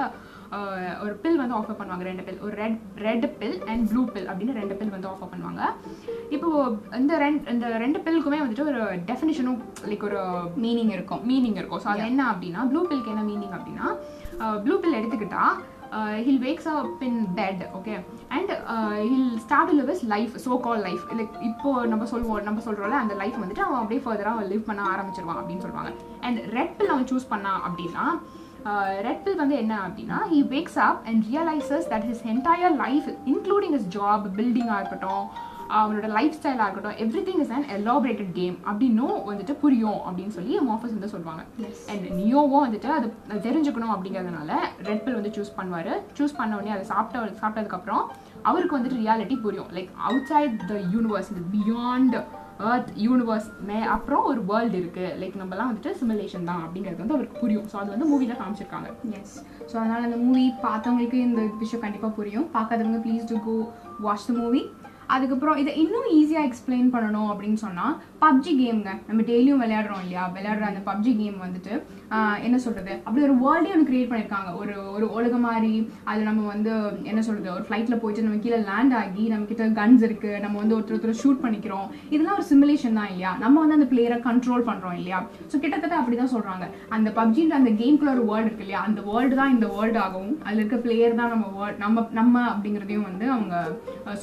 ஒரு 1.03 1.13
பில் 1.23 1.39
வந்து 1.41 1.55
ஆஃபர் 1.57 1.77
பண்ணுவாங்க 1.79 2.05
ரெண்டு 2.09 2.23
பில் 2.27 2.39
ஒரு 2.45 2.53
red 2.61 2.79
red 3.07 3.27
pill 3.41 3.57
and 3.71 3.83
blue 3.91 4.01
pill 4.13 4.27
அப்படின்னு 4.31 4.57
ரெண்டு 4.59 4.77
பில் 4.79 4.93
வந்து 4.95 5.09
ஆஃபர் 5.11 5.31
பண்ணுவாங்க. 5.33 5.61
இப்போ 6.35 6.49
இந்த 7.01 7.17
ரெண்டு 7.25 7.51
இந்த 7.55 7.67
ரெண்டு 7.83 7.99
பில்லுக்குமே 8.05 8.39
வந்துட்டு 8.43 8.69
ஒரு 8.71 8.81
டெஃபினிஷனும் 9.09 9.59
லைக் 9.91 10.07
ஒரு 10.09 10.21
மீனிங் 10.63 10.93
இருக்கும். 10.97 11.21
மீனிங் 11.31 11.59
இருக்கும். 11.59 11.83
ஸோ 11.83 11.89
அது 11.93 12.03
என்ன 12.13 12.23
அப்படின்னா 12.31 12.63
ப்ளூ 12.71 12.81
பில்க்கு 12.89 13.13
என்ன 13.13 13.25
மீனிங் 13.31 13.55
அப்படின்னா 13.59 13.87
ப்ளூ 14.65 14.77
பில் 14.83 14.97
எடுத்துக்கிட்டா 15.01 15.45
he'll 16.25 16.43
wakes 16.43 16.67
up 16.73 17.01
in 17.07 17.21
bed 17.39 17.63
okay 17.77 17.95
and 18.35 18.51
he'll 19.09 19.33
start 19.45 19.73
live 19.79 19.89
is 19.93 20.05
life 20.13 20.35
so 20.45 20.59
call 20.65 20.83
life 20.87 21.03
like 21.19 21.33
இப்போ 21.49 21.71
நம்ம 21.93 22.05
சொல்வோம் 22.11 22.45
நம்ம 22.49 22.61
சொல்கிறோம்ல 22.67 23.01
அந்த 23.03 23.15
லைஃப் 23.21 23.41
வந்துட்டு 23.41 23.65
அவன் 23.65 23.81
அப்படியே 23.81 24.03
ஃபர்தராக 24.05 24.45
லிவ் 24.51 24.67
பண்ண 24.69 24.83
ஆரம்பிச்சிருவான் 24.93 25.41
அப்படின்னு 25.41 25.65
சொல்லுவாங்க. 25.65 25.91
அண்ட் 26.27 26.39
ரெட் 26.57 26.77
பில் 26.77 26.93
அவன் 26.95 27.09
சூஸ் 27.11 27.31
பண்ணான் 27.33 27.61
அப்படின்னா 27.67 28.05
ரெட் 29.05 29.23
பில் 29.23 29.35
வந்து 29.35 29.55
என்ன 29.55 29.75
அப்படின்னா 29.85 30.17
he 30.33 30.41
wakes 30.55 30.79
up 30.87 30.99
and 31.05 31.23
realises 31.29 31.87
that 31.93 32.05
his 32.09 32.25
entire 32.33 32.75
life 32.83 33.07
including 33.31 33.73
his 33.77 33.87
job 33.95 34.25
பில்டிங்காக 34.39 34.81
இருக்கட்டும் 34.81 35.25
அவனோட 35.79 36.07
லைஃப் 36.15 36.35
ஸ்டைலாக 36.37 36.65
இருக்கட்டும் 36.67 36.97
everything 37.27 37.41
is 37.43 37.53
an 37.57 37.65
elaborated 37.75 38.31
game 38.37 38.57
அப்படின்னும் 38.69 39.15
வந்துட்டு 39.29 39.53
புரியும் 39.61 39.99
அப்படின்னு 40.07 40.33
சொல்லி 40.37 40.59
மாஃபஸ் 40.59 40.95
வந்து 40.95 41.11
சொல்லுவாங்க. 41.13 41.43
அண்ட் 41.91 42.05
நியோவும் 42.19 42.65
வந்துட்டு 42.65 42.89
அது 42.97 43.07
தெரிஞ்சுக்கணும் 43.47 43.93
அப்படிங்கிறதுனால 43.95 44.51
ரெட் 44.89 45.03
பில் 45.05 45.17
வந்து 45.19 45.33
சூஸ் 45.37 45.55
பண்ணுவார். 45.59 45.91
சூஸ் 46.19 46.37
பண்ண 46.39 46.59
உடனே 46.59 46.75
அதை 46.75 46.85
சாப்பிட்ட 46.93 47.39
சாப்பிட்டதுக்கப்புறம் 47.41 48.03
அவருக்கு 48.41 48.77
வந்துட்டு 48.77 49.01
ரியாலிட்டி 49.05 49.41
புரியும். 49.45 49.71
Like 49.77 49.89
out 50.09 50.29
side 50.33 50.59
the 50.73 50.77
universe 50.95 51.31
இந்த 51.33 51.43
பியாண்ட் 51.55 52.17
ஏர்த் 52.69 52.89
யூனிவர்ஸ் 53.05 53.47
மே 53.69 53.77
அப்புறம் 53.95 54.23
ஒரு 54.31 54.41
வேர்ல்டு 54.49 54.77
இருக்குது 54.81 55.11
லைக் 55.21 55.39
நம்மலாம் 55.41 55.69
வந்துட்டு 55.71 55.93
சிமுலேஷன் 55.99 56.47
தான் 56.49 56.61
அப்படிங்கிறது 56.65 57.01
வந்து 57.03 57.15
அவருக்கு 57.17 57.41
புரியும். 57.43 57.67
ஸோ 57.71 57.77
அது 57.81 57.93
வந்து 57.95 58.09
மூவியில் 58.11 58.39
காமிச்சிருக்காங்க. 58.41 58.89
எஸ் 59.19 59.35
ஸோ 59.71 59.75
அதனால் 59.81 60.07
அந்த 60.09 60.19
மூவி 60.25 60.45
பார்த்தவங்களுக்கு 60.67 61.19
இந்த 61.29 61.41
விஷயம் 61.63 61.83
கண்டிப்பாக 61.85 62.13
புரியும். 62.19 62.47
பார்க்காதவங்க 62.57 63.01
please 63.05 63.29
do 63.33 63.39
go 63.47 63.55
watch 64.05 64.27
the 64.29 64.33
movie 64.41 64.63
அதுக்கப்புறம் 65.15 65.57
இதை 65.61 65.71
இன்னும் 65.83 66.09
ஈஸியாக 66.17 66.47
எக்ஸ்பிளைன் 66.49 66.91
பண்ணணும் 66.93 67.29
அப்படின்னு 67.31 67.59
சொன்னால் 67.63 67.95
பப்ஜி 68.21 68.51
கேம்ங்க 68.59 68.91
நம்ம 69.07 69.23
டெய்லியும் 69.29 69.61
விளையாடுறோம் 69.63 70.03
இல்லையா? 70.03 70.23
விளையாடுற 70.35 70.65
அந்த 70.69 70.81
பப்ஜி 70.89 71.11
கேம் 71.17 71.43
வந்துட்டு 71.45 71.73
என்ன 72.47 72.57
சொல்கிறது 72.63 72.93
அப்படி 73.05 73.21
ஒரு 73.27 73.35
வேர்ல்டே 73.43 73.71
ஒன்று 73.73 73.87
கிரியேட் 73.89 74.09
பண்ணியிருக்காங்க 74.11 74.49
ஒரு 74.61 74.73
ஒரு 74.95 75.05
உலக 75.17 75.35
மாதிரி. 75.45 75.73
அதில் 76.09 76.29
நம்ம 76.29 76.45
வந்து 76.53 76.71
என்ன 77.11 77.21
சொல்கிறது 77.27 77.49
ஒரு 77.57 77.63
ஃப்ளைட்டில் 77.67 78.01
போயிட்டு 78.01 78.25
நம்ம 78.25 78.39
கீழே 78.45 78.59
லேண்ட் 78.69 78.95
ஆகி 79.01 79.23
நம்ம 79.33 79.47
கிட்ட 79.51 79.67
கன்ஸ் 79.79 80.03
இருக்குது 80.07 80.41
நம்ம 80.45 80.57
வந்து 80.61 80.75
ஒருத்தர் 80.77 80.97
ஒருத்தர் 80.97 81.21
ஷூட் 81.21 81.43
பண்ணிக்கிறோம். 81.45 81.87
இதெல்லாம் 82.13 82.37
ஒரு 82.39 82.47
சிமுலேஷன் 82.51 82.97
தான் 82.99 83.09
இல்லையா? 83.11 83.31
நம்ம 83.43 83.55
வந்து 83.63 83.77
அந்த 83.79 83.87
பிளேயரை 83.93 84.19
கண்ட்ரோல் 84.27 84.67
பண்ணுறோம் 84.69 84.97
இல்லையா? 84.99 85.21
ஸோ 85.51 85.55
கிட்டத்தட்ட 85.63 86.01
அப்படி 86.01 86.17
தான் 86.21 86.33
சொல்கிறாங்க 86.35 86.67
அந்த 86.97 87.09
பப்ஜின்ற 87.19 87.61
அந்த 87.61 87.73
கேம்குள்ள 87.81 88.15
ஒரு 88.17 88.25
வேர்ல்டு 88.31 88.49
இருக்கு 88.49 88.67
இல்லையா? 88.67 88.83
அந்த 88.89 89.01
வேர்ல்டு 89.09 89.39
தான் 89.41 89.55
இந்த 89.55 89.69
வேர்ல்டு 89.77 90.01
ஆகும் 90.05 90.31
அதில் 90.45 90.61
இருக்க 90.61 90.79
பிளேயர் 90.87 91.19
தான் 91.21 91.33
நம்ம 91.35 91.47
வேர்ல்ட் 91.59 91.81
நம்ம 91.85 92.07
நம்ம 92.21 92.45
அப்படிங்கிறதையும் 92.51 93.09
வந்து 93.11 93.27
அவங்க 93.37 93.55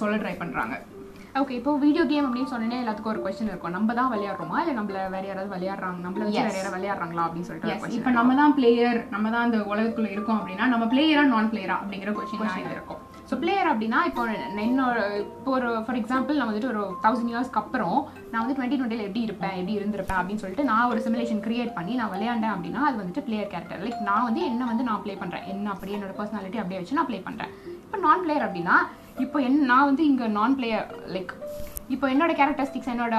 சொல்ல 0.03 0.15
ட்ரை 0.23 0.37
பண்ணுறாங்க 0.45 0.77
ஓகே 1.41 1.57
இப்போ 1.59 1.73
வீடியோ 1.83 2.05
கேம் 2.11 2.27
அப்படின்னு 2.27 2.51
சொன்னே 2.53 2.77
எல்லாத்துக்கும் 2.83 3.13
ஒரு 3.13 3.21
கொஸ்டின் 3.25 3.51
இருக்கும். 3.51 3.75
நம்ம 3.77 3.95
தான் 3.99 4.11
விளையாடுறோமா? 4.13 4.57
இல்லை 4.63 4.75
நம்மள 4.79 5.01
வேற 5.15 5.25
யாராவது 5.29 5.51
விளையாடுறாங்க 5.55 6.01
நம்மள 6.07 6.23
வச்சு. 6.27 6.39
வேற 6.47 6.57
யாராவது 6.59 6.77
விளையாடுறாங்களா? 6.77 7.25
அப்படின்னு 7.27 7.49
சொல்லிட்டு 7.49 7.97
இப்போ 7.99 8.13
நம்ம 8.19 8.35
தான் 8.41 8.55
பிளேயர் 8.59 8.99
நம்ம 9.15 9.27
தான் 9.35 9.45
அந்த 9.47 9.59
உலகத்துக்குள்ள 9.73 10.11
இருக்கோம் 10.15 10.39
அப்படின்னா 10.41 10.67
நம்ம 10.73 10.87
பிளேயரா 10.93 11.25
நான் 11.35 11.51
பிளேயரா 11.53 11.77
அப்படிங்கிற 11.83 12.13
கொஸ்டின் 12.19 12.75
இருக்கும். 12.77 13.03
ஸோ 13.31 13.37
பிளேயர் 13.43 13.71
அப்படின்னா 13.73 13.99
இப்போ 14.09 14.23
என்னோட 14.67 14.99
இப்போ 15.25 15.51
ஒரு 15.57 15.71
ஃபார் 15.87 15.99
எக்ஸாம்பிள் 16.01 16.39
நான் 16.41 16.51
வந்துட்டு 16.51 16.71
ஒரு 16.75 16.83
தௌசண்ட் 17.05 17.33
இயர்ஸ்க்கு 17.33 17.61
அப்புறம் 17.63 17.97
நான் 18.31 18.43
வந்து 18.43 18.57
டுவெண்ட்டி 18.59 18.79
டுவெண்ட்டியில் 18.79 19.07
எப்படி 19.09 19.25
இருப்பேன் 19.29 19.57
எப்படி 19.59 19.75
இருந்திருப்பேன் 19.79 20.21
அப்படின்னு 20.21 20.43
சொல்லிட்டு 20.45 20.69
நான் 20.71 20.89
ஒரு 20.93 21.03
சிமுலேஷன் 21.07 21.43
கிரியேட் 21.47 21.77
பண்ணி 21.79 21.95
நான் 22.01 22.13
விளையாண்டேன் 22.15 22.55
அப்படின்னா 22.55 22.83
அது 22.89 22.97
வந்துட்டு 23.03 23.25
பிளேயர் 23.27 23.51
கேரக்டர் 23.55 23.83
லைக் 23.87 24.07
நான் 24.11 24.27
வந்து 24.29 24.43
என்ன 24.53 24.69
வந்து 24.71 24.87
நான் 24.91 25.03
ப்ளே 25.07 25.17
பண்ணுறேன் 25.25 25.47
என்ன 25.55 25.73
அப்படியே 25.75 25.99
என்னோட 25.99 26.15
பர்சனாலிட்டி 26.21 26.61
அப்படியே 26.63 26.81
வச்சு 26.81 26.99
நான் 27.01 27.11
ப்ளே 27.11 27.21
பண்ணுறேன் 27.29 27.53
இப்போ 27.85 28.01
நான் 28.07 28.25
பிளேயர் 28.25 28.47
அப்படின்னா 28.47 28.79
இப்போ 29.19 29.39
என் 29.41 29.59
நான் 29.71 29.89
வந்து 29.91 30.03
இங்கே 30.11 30.27
நான் 30.39 30.57
பிளேயர் 30.59 30.89
லைக் 31.15 31.33
இப்போ 31.95 32.07
என்னோட 32.13 32.33
கேரக்டரிஸ்டிக்ஸ் 32.39 32.91
என்னோட 32.93 33.17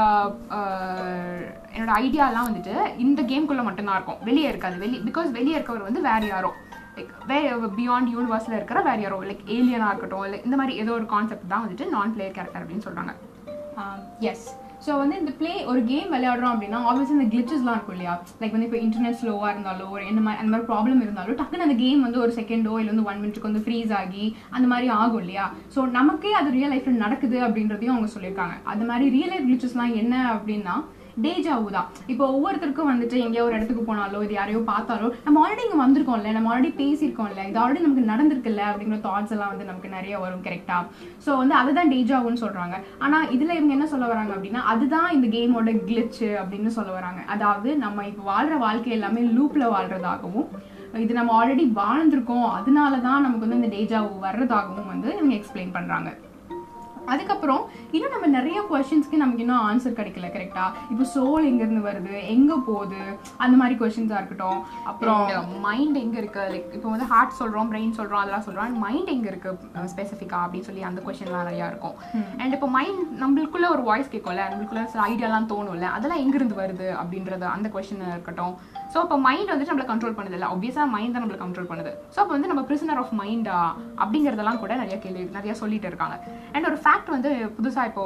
என்னோட 1.76 1.92
ஐடியாலாம் 2.04 2.48
வந்துட்டு 2.50 2.74
இந்த 3.06 3.22
கேம்குள்ளே 3.22 3.64
மட்டும்தான் 3.68 3.98
இருக்கும். 3.98 4.20
வெளியே 4.30 4.48
இருக்காது. 4.50 4.76
வெளியே 4.84 5.02
பிகாஸ் 5.08 5.30
வெளியே 5.32 5.56
இருக்கவர் 5.58 5.88
வந்து 5.88 6.02
வேறு 6.02 6.28
யாரோ. 6.28 6.52
லைக் 6.98 7.12
வே 7.32 7.40
பியாண்ட் 7.80 8.14
யூனிவர்ஸில் 8.16 8.58
இருக்கிற 8.60 8.82
வேறு 8.90 9.04
யாரோ. 9.06 9.20
லைக் 9.30 9.44
ஏலியனாக 9.58 9.92
இருக்கட்டும் 9.94 10.26
இல்லை 10.30 10.40
இந்த 10.48 10.58
மாதிரி 10.62 10.76
ஏதோ 10.84 10.94
ஒரு 11.00 11.08
கான்செப்ட் 11.16 11.52
தான் 11.54 11.64
வந்துட்டு 11.66 11.88
நான் 11.96 12.16
பிளேயர் 12.16 12.38
கேரக்டர் 12.40 12.64
அப்படின்னு 12.64 12.88
சொல்கிறாங்க 12.88 13.14
எஸ் 14.32 14.48
um, 14.50 14.69
ஸோ 14.86 14.92
வந்து 15.00 15.16
இந்த 15.20 15.32
ப்ளே 15.40 15.54
ஒரு 15.72 15.80
கேம் 15.90 16.12
விளையாடுறோம் 16.14 16.54
அப்படின்னா 16.54 16.80
ஆப்வியஸ்லி 16.90 17.16
இந்த 17.18 17.28
கிளிச்சஸ்லாம் 17.34 17.76
இருக்கும் 17.78 17.96
இல்லையா? 17.96 18.14
லைக் 18.42 18.54
வந்து 18.56 18.68
இப்போ 18.68 18.80
இன்டர்நெட் 18.86 19.18
ஸ்லோவாக 19.22 19.50
இருந்தாலோ 19.54 19.86
ஒரு 19.96 20.04
என்ன 20.12 20.22
மாதிரி 20.26 20.42
அந்த 20.42 20.52
மாதிரி 20.54 20.68
ப்ராப்ளம் 20.72 21.02
இருந்தாலும் 21.06 21.38
டக்குன்னு 21.40 21.66
அந்த 21.68 21.78
கேம் 21.84 22.06
வந்து 22.06 22.22
ஒரு 22.26 22.32
செகண்டோ 22.38 22.76
இல்லை 22.80 22.92
வந்து 22.94 23.08
ஒன் 23.10 23.20
மினிட்டுக்கு 23.22 23.50
வந்து 23.50 23.64
ஃப்ரீஸ் 23.66 23.92
ஆகி 24.02 24.26
அந்த 24.56 24.68
மாதிரி 24.74 24.88
ஆகும் 25.02 25.22
இல்லையா? 25.24 25.46
ஸோ 25.76 25.90
நமக்கே 25.98 26.32
அது 26.40 26.56
ரியல் 26.58 26.74
லைஃப்பில் 26.74 27.04
நடக்குது 27.06 27.40
அப்படின்றதையும் 27.48 27.96
அவங்க 27.96 28.10
சொல்லியிருக்காங்க. 28.16 28.56
அது 28.74 28.86
மாதிரி 28.92 29.08
ரியல் 29.18 29.34
லைஃப் 29.34 29.48
கிளிச்சஸ்லாம் 29.50 29.94
என்ன 30.04 30.16
அப்படின்னா 30.36 30.78
டேஜாவு 31.24 31.70
தான். 31.76 31.88
இப்போ 32.14 32.26
ஒவ்வொருத்தருக்கும் 32.36 32.90
வந்துட்டு 32.92 33.16
எங்கேயோ 33.26 33.44
ஒரு 33.48 33.56
இடத்துக்கு 33.58 33.84
போனாலோ 33.90 34.22
இது 34.26 34.34
யாரையோ 34.38 34.62
பார்த்தாலோ 34.72 35.10
நம்ம 35.26 35.42
ஆல்ரெடி 35.44 35.64
இங்கே 35.68 35.80
வந்திருக்கோம்ல 35.84 36.34
நம்ம 36.38 36.52
ஆல்ரெடி 36.54 36.72
பேசியிருக்கோம்ல 36.82 37.44
இது 37.50 37.60
ஆல்ரெடி 37.64 37.84
நமக்கு 37.86 38.10
நடந்திருக்குல்ல 38.12 38.64
அப்படிங்கிற 38.70 39.00
தாட்ஸ் 39.08 39.34
எல்லாம் 39.36 39.52
வந்து 39.54 39.70
நமக்கு 39.70 39.96
நிறைய 39.96 40.20
வரும் 40.20 40.46
கரெக்டாக 40.48 40.86
ஸோ 41.26 41.38
வந்து 41.42 41.56
அதுதான் 41.62 41.92
டேஜாவுன்னு 41.94 42.44
சொல்கிறாங்க 42.46 42.76
ஆனால் 43.00 43.28
இதில் 43.38 43.58
இவங்க 43.58 43.74
என்ன 43.78 43.88
சொல்ல 43.94 44.08
வராங்க 44.14 44.34
அப்படின்னா 44.36 44.64
அதுதான் 44.74 45.10
இந்த 45.18 45.28
கேமோட 45.36 45.72
கிளிச்சு 45.90 46.30
அப்படின்னு 46.42 46.72
சொல்ல 46.78 46.92
வராங்க. 46.92 47.22
அதாவது 47.36 47.70
நம்ம 47.78 48.06
இப்போ 48.06 48.24
வாழ்கிற 48.24 48.58
வாழ்க்கை 48.58 48.92
எல்லாமே 48.98 49.24
லூப்பில் 49.36 49.72
வாழ்றதாகவும் 49.76 50.50
இது 51.04 51.14
நம்ம 51.14 51.34
ஆல்ரெடி 51.40 51.66
வாழ்ந்திருக்கோம் 51.74 52.48
அதனால 52.52 52.94
தான் 53.00 53.22
நமக்கு 53.22 53.46
வந்து 53.46 53.60
இந்த 53.62 53.70
டேஜாவு 53.76 54.10
வர்றதாகவும் 54.24 54.92
வந்து 54.94 55.10
இவங்க 55.18 55.36
எக்ஸ்பிளைன் 55.36 55.76
பண்ணுறாங்க 55.76 56.10
அதுக்கப்புறம் 57.14 57.64
இன்னும் 57.96 58.14
நம்ம 58.16 58.28
நிறைய 58.38 58.60
கொஸ்டின்ஸ்க்கு 58.72 59.22
நமக்கு 59.22 59.44
இன்னும் 59.46 59.66
ஆன்சர் 59.70 59.98
கிடைக்கல 60.00 60.28
கரெக்டா 60.36 60.66
இப்போ 60.92 61.06
சோல் 61.16 61.48
எங்க 61.52 61.62
இருந்து 61.66 61.84
வருது? 61.90 62.16
எங்க 62.36 62.58
போகுது? 62.68 63.02
அந்த 63.44 63.56
மாதிரி 63.62 63.78
கொஸ்டின்ஸா 63.82 64.20
இருக்கட்டும். 64.20 64.60
அப்புறம் 64.92 65.24
மைண்ட் 65.68 66.00
எங்க 66.04 66.18
இருக்கு? 66.22 66.44
லைக் 66.54 66.74
இப்போ 66.80 66.90
வந்து 66.96 67.10
ஹார்ட் 67.14 67.38
சொல்றோம் 67.40 67.72
பிரெயின் 67.74 67.96
சொல்றோம் 68.00 68.22
அதெல்லாம் 68.24 68.46
சொல்றோம். 68.48 68.78
மைண்ட் 68.86 69.14
எங்க 69.16 69.28
இருக்கு 69.34 69.58
ஸ்பெசிஃபிக்கா 69.94 70.40
அப்படின்னு 70.44 70.70
சொல்லி 70.70 70.84
அந்த 70.90 71.02
கொஸ்டின்லாம் 71.08 71.48
நிறையா 71.50 71.68
இருக்கும். 71.72 71.96
அண்ட் 72.42 72.56
இப்போ 72.58 72.70
மைண்ட் 72.78 73.02
நம்மளுக்குள்ள 73.24 73.70
ஒரு 73.76 73.86
வாய்ஸ் 73.90 74.14
கேட்கும்ல 74.16 74.44
நம்மளுக்குள்ள 74.52 74.84
சில 74.94 75.04
ஐடியாலாம் 75.12 75.50
தோணும்ல 75.54 75.90
அதெல்லாம் 75.98 76.24
எங்க 76.26 76.36
இருந்து 76.40 76.62
வருது? 76.64 76.90
அப்படின்றது 77.02 77.48
அந்த 77.56 77.68
கொஸ்டின் 77.76 78.06
இருக்கட்டும். 78.16 78.56
ஸோ 78.94 78.98
இப்போ 79.06 79.18
மைண்ட் 79.26 79.52
வந்துட்டு 79.52 79.72
நம்மளை 79.72 79.88
கண்ட்ரோல் 79.90 80.16
பண்ணுது 80.18 80.36
இல்லை? 80.38 80.48
ஆப்வியஸாக 80.54 80.88
மைண்ட் 80.94 81.14
தான் 81.16 81.24
நம்மளை 81.24 81.40
கண்ட்ரோல் 81.42 81.70
பண்ணுது. 81.72 81.92
ஸோ 82.14 82.18
அப்போ 82.22 82.34
வந்து 82.36 82.50
நம்ம 82.52 82.62
பிரிசனர் 82.70 83.02
ஆஃப் 83.02 83.14
மைண்டா 83.22 83.58
அப்படிங்கிறதெல்லாம் 84.04 84.62
கூட 84.64 84.76
நிறைய 84.82 84.96
கேள்வி 85.04 85.24
நிறைய 85.38 85.54
சொல்லிட்டு 85.62 85.90
இருக்காங்க. 85.92 86.16
அண்ட் 86.54 86.70
ஒரு 86.70 86.80
ஃபேக்ட் 86.84 87.12
வந்து 87.16 87.32
புதுசாக 87.58 87.90
இப்போ 87.92 88.06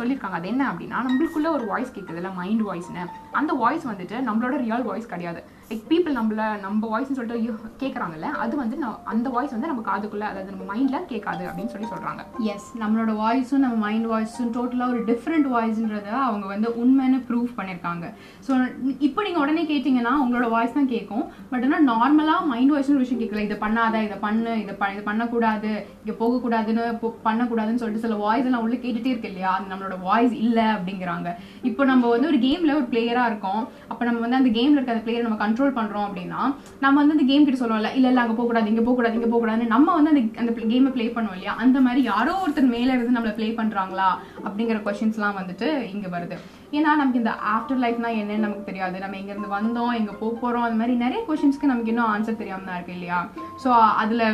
சொல்லியிருக்காங்க. 0.00 0.38
அது 0.40 0.50
என்ன 0.52 0.62
அப்படின்னா 0.72 1.00
நம்மளுக்குள்ள 1.08 1.50
ஒரு 1.56 1.66
வாய்ஸ் 1.72 1.94
கேட்குது 1.96 2.20
இல்லை? 2.22 2.32
மைண்ட் 2.40 2.64
வாய்ஸ்னு 2.68 3.04
அந்த 3.40 3.52
வாய்ஸ் 3.64 3.88
வந்துட்டு 3.92 4.18
நம்மளோட 4.28 4.54
ரியல் 4.66 4.86
வாய்ஸ் 4.90 5.12
கிடையாது. 5.14 5.42
பீப்புள் 5.88 6.16
நம்மள 6.18 6.60
நம்ம 6.60 6.88
வாய்ஸ்னு 6.92 7.12
சொல்லிட்டு 7.12 7.54
கேட்குறாங்கல்ல 7.78 8.20
அது 8.20 8.56
வந்து 8.56 8.76
நான் 8.76 8.98
அந்த 9.04 9.30
வாய்ஸ் 9.30 9.50
வந்து 9.50 9.66
நம்ம 9.66 9.82
காதுக்குள்ள 9.82 10.20
அதாவது 10.20 10.52
நம்ம 10.52 10.64
மைண்ட்ல 10.74 11.04
கேட்காது 11.04 11.46
அப்படின்னு 11.46 11.66
சொல்லி 11.66 11.86
சொல்றாங்க. 11.86 12.22
எஸ் 12.38 12.76
நம்மளோட 12.78 13.12
வாய்ஸும் 13.16 13.62
நம்ம 13.64 13.76
மைண்ட் 13.76 14.06
வாய்ஸும் 14.06 14.52
டோட்டலாக 14.52 14.88
ஒரு 14.88 15.04
டிஃப்ரெண்ட் 15.04 15.48
வாய்ஸ்ன்றத 15.54 16.08
அவங்க 16.08 16.46
வந்து 16.46 16.68
உண்மைன்னு 16.70 17.22
ப்ரூவ் 17.28 17.46
பண்ணியிருக்காங்க 17.56 18.06
ஸோ 18.46 18.52
இப்போ 18.98 19.22
நீங்கள் 19.22 19.42
உடனே 19.42 19.64
கேட்டிங்கன்னா 19.64 20.12
உங்களோட 20.24 20.50
வாய்ஸ் 20.50 20.72
தான் 20.72 20.88
கேட்கும். 20.88 21.24
பட் 21.50 21.64
ஆனால் 21.64 21.86
நார்மலாக 21.86 22.46
மைண்ட் 22.46 22.70
வாய்ஸ்னு 22.70 22.88
ஒரு 22.88 22.98
விஷயம் 22.98 23.22
கேட்கல. 23.22 23.38
இதை 23.38 23.56
பண்ணாத 23.56 24.02
இதை 24.04 24.16
பண்ணு 24.20 24.60
இதை 24.60 24.74
ப 24.74 24.90
இதை 24.90 25.02
பண்ணக்கூடாது 25.02 25.70
இங்கே 26.04 26.24
போகக்கூடாதுன்னு 26.24 26.98
போ- 27.02 27.14
பண்ணக்கூடாதுன்னு 27.24 27.74
சொல்லிட்டு 27.74 27.98
சில 27.98 28.14
வாய்ஸ் 28.14 28.44
எல்லாம் 28.44 28.62
உள்ள 28.62 28.74
கேட்டுட்டே 28.74 29.06
இருக்கு 29.06 29.28
இல்லையா? 29.28 29.56
அது 29.56 29.74
நம்மளோட 29.74 30.00
வாய்ஸ் 30.00 30.32
இல்லை 30.32 30.64
அப்படிங்கிறாங்க. 30.64 31.28
இப்போ 31.62 31.84
நம்ம 31.84 32.08
வந்து 32.08 32.26
ஒரு 32.26 32.36
கேமில் 32.36 32.74
ஒரு 32.74 32.86
பிளேயராக 32.90 33.26
இருக்கோம். 33.26 33.68
அப்போ 33.88 34.04
நம்ம 34.04 34.20
வந்து 34.20 34.36
அந்த 34.36 34.48
கேமில் 34.48 34.76
இருக்க 34.78 34.92
அந்த 34.92 35.04
பிளேயர் 35.04 35.28
நம்ம 35.28 35.38
கண்ட்ரோல் 35.46 35.61
பண்ணுறோம் 35.70 36.06
அப்படின்னா 36.08 36.40
நம்ம 36.84 36.94
வந்து 37.00 37.16
அந்த 37.16 37.26
கேம் 37.30 37.46
கிட்ட 37.46 37.60
சொல்லுவோம்ல 37.60 37.90
இல்லை 37.98 38.08
இல்லை 38.10 38.22
அங்கே 38.22 38.36
போகக்கூடாது 38.38 38.70
இங்கே 38.72 38.84
போகக்கூடாது 38.86 39.16
இங்கே 39.18 39.30
போகக்கூடாதுன்னு 39.32 39.72
நம்ம 39.74 39.94
வந்து 39.98 40.12
அந்த 40.12 40.22
அந்த 40.42 40.52
கேமை 40.72 40.90
ப்ளே 40.96 41.06
பண்ணுவோம் 41.16 41.36
இல்லையா? 41.38 41.54
அந்த 41.64 41.80
மாதிரி 41.80 42.02
யாரோ 42.12 42.32
ஒருத்தர் 42.44 42.72
மேலே 42.76 42.92
இருந்து 42.94 43.16
நம்மளை 43.16 43.34
ப்ளே 43.38 43.48
பண்ணுறாங்களா 43.60 44.08
அப்படிங்கிற 44.46 44.78
கொஷின்ஸ்லாம் 44.86 45.38
வந்துட்டு 45.40 45.68
இங்கே 45.94 46.08
வருது. 46.16 46.38
ஏன்னா 46.76 46.90
நமக்கு 47.00 47.20
இந்த 47.22 47.34
ஆஃப்டர் 47.54 47.82
லைஃப்னா 47.84 48.10
என்னன்னு 48.20 48.46
நமக்கு 48.46 48.68
தெரியாது. 48.70 48.98
நம்ம 48.98 49.16
எங்கேருந்து 49.16 49.56
வந்தோம் 49.58 49.94
எங்கே 50.00 50.14
போக 50.20 50.32
போகிறோம் 50.42 50.62
அந்த 50.62 50.78
மாதிரி 50.80 50.96
நிறைய 51.04 51.22
கொஷின்ஸ்க்கு 51.28 51.70
நமக்கு 51.72 51.92
இன்னும் 51.94 52.10
ஆன்சர் 52.14 52.40
தெரியாம 52.42 52.66
தான் 52.68 52.76
இருக்கு 52.76 52.96
இல்லையா? 52.98 53.20
ஸோ 53.64 53.70
அதில் 54.04 54.24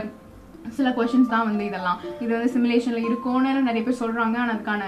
சில 0.76 0.88
கொஷின்ஸ் 0.98 1.32
தான் 1.32 1.46
வந்து 1.48 1.64
இதெல்லாம். 1.68 1.98
இது 2.22 2.30
வந்து 2.36 2.52
சிமுலேஷனில் 2.54 3.06
இருக்கும்னு 3.08 3.52
நிறைய 3.68 3.82
பேர் 3.86 4.00
சொல்கிறாங்க 4.02 4.36
ஆனால் 4.42 4.54
அதுக்கான 4.54 4.82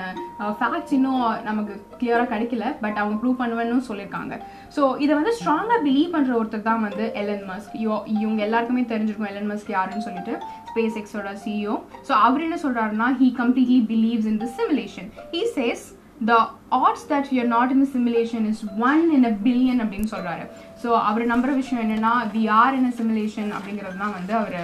ஃபேக்ட்ஸ் 0.60 0.94
இன்னும் 0.98 1.24
நமக்கு 1.48 1.74
கிளியராக 2.00 2.28
கிடைக்கல. 2.32 2.64
பட் 2.84 2.98
அவங்க 3.02 3.16
ப்ரூவ் 3.22 3.40
பண்ணுவேன்னு 3.42 3.88
சொல்லியிருக்காங்க. 3.90 4.34
ஸோ 4.76 4.82
இதை 5.04 5.12
வந்து 5.20 5.34
ஸ்ட்ராங்காக 5.38 5.80
பிலீவ் 5.86 6.14
பண்ணுற 6.16 6.34
ஒருத்தர் 6.40 6.68
தான் 6.70 6.84
வந்து 6.88 7.06
எலன் 7.22 7.46
மஸ்க் 7.52 7.76
யோ 7.84 7.94
இவங்க 8.16 8.40
எல்லாருக்குமே 8.48 8.84
தெரிஞ்சிருக்கும் 8.92 9.32
எலன் 9.32 9.50
மஸ்க் 9.52 9.72
யாருன்னு 9.76 10.06
சொல்லிட்டு 10.08 10.34
ஸ்பேஸ் 10.72 10.98
எக்ஸோட 11.00 11.30
சிஇஓ 11.44 11.76
ஸோ 12.08 12.12
அவர் 12.26 12.44
என்ன 12.48 12.58
சொல்கிறாருன்னா 12.66 13.08
he 13.22 13.30
completely 13.40 13.80
believes 13.94 14.28
in 14.32 14.42
the 14.44 14.50
simulation 14.58 15.08
he 15.34 15.42
says 15.56 15.86
the 16.28 16.34
odds 16.78 17.04
that 17.10 17.28
we 17.34 17.42
not 17.52 17.70
in 17.74 17.86
simulation 17.92 18.46
is 18.50 18.62
one 18.88 19.04
in 19.16 19.26
a 19.28 19.32
billion 19.46 19.80
அப்படின்னு 19.84 20.08
சொல்கிறாரு 20.14 20.44
ஸோ 20.82 20.88
அவர் 21.08 21.30
நம்புற 21.32 21.50
விஷயம் 21.60 21.82
என்னென்னா 21.84 22.12
we 22.34 22.42
are 22.58 22.76
in 22.78 22.88
a 22.90 22.94
simulation 22.98 23.50
அப்படிங்கிறது 23.58 23.96
தான் 24.02 24.16
வந்து 24.18 24.34
அவர் 24.40 24.58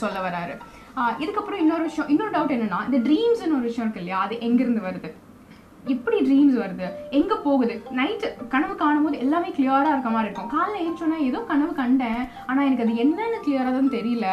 சொல்ல 0.00 0.18
வராரு. 0.28 0.54
இதுக்கப்புறம் 1.22 1.60
இன்னொரு 1.64 1.82
விஷயம் 1.82 2.10
இன்னொரு 2.10 2.30
டவுட் 2.30 2.54
என்னன்னா 2.56 2.80
இந்த 2.90 3.10
ட்ரீம்ஸ்னு 3.10 3.56
ஒரு 3.58 3.68
விஷயம் 3.70 3.90
இருக்கு 3.90 4.02
இல்லையா 4.02 4.20
அது 4.20 4.40
எங்கிருந்து 4.40 4.86
வருது? 4.88 5.10
எப்படி 5.94 6.16
ட்ரீம்ஸ் 6.26 6.56
வருது. 6.62 6.86
எங்க 7.18 7.34
போகுது? 7.44 7.74
நைட்டு 7.98 8.28
கனவு 8.54 8.74
காணும் 8.82 9.04
போது 9.04 9.20
எல்லாமே 9.24 9.50
கிளியரா 9.56 9.92
இருக்க 9.92 10.10
மாதிரி 10.14 10.28
இருக்கும். 10.28 10.50
காலைல 10.54 10.82
ஏற்றோன்னா 10.86 11.18
ஏதோ 11.28 11.38
கனவு 11.50 11.72
கண்டேன். 11.80 12.22
ஆனா 12.48 12.60
எனக்கு 12.62 12.84
அது 12.84 12.94
என்னன்னு 13.04 13.38
கிளியரா 13.44 13.70
தான் 13.76 13.94
தெரியல. 13.96 14.26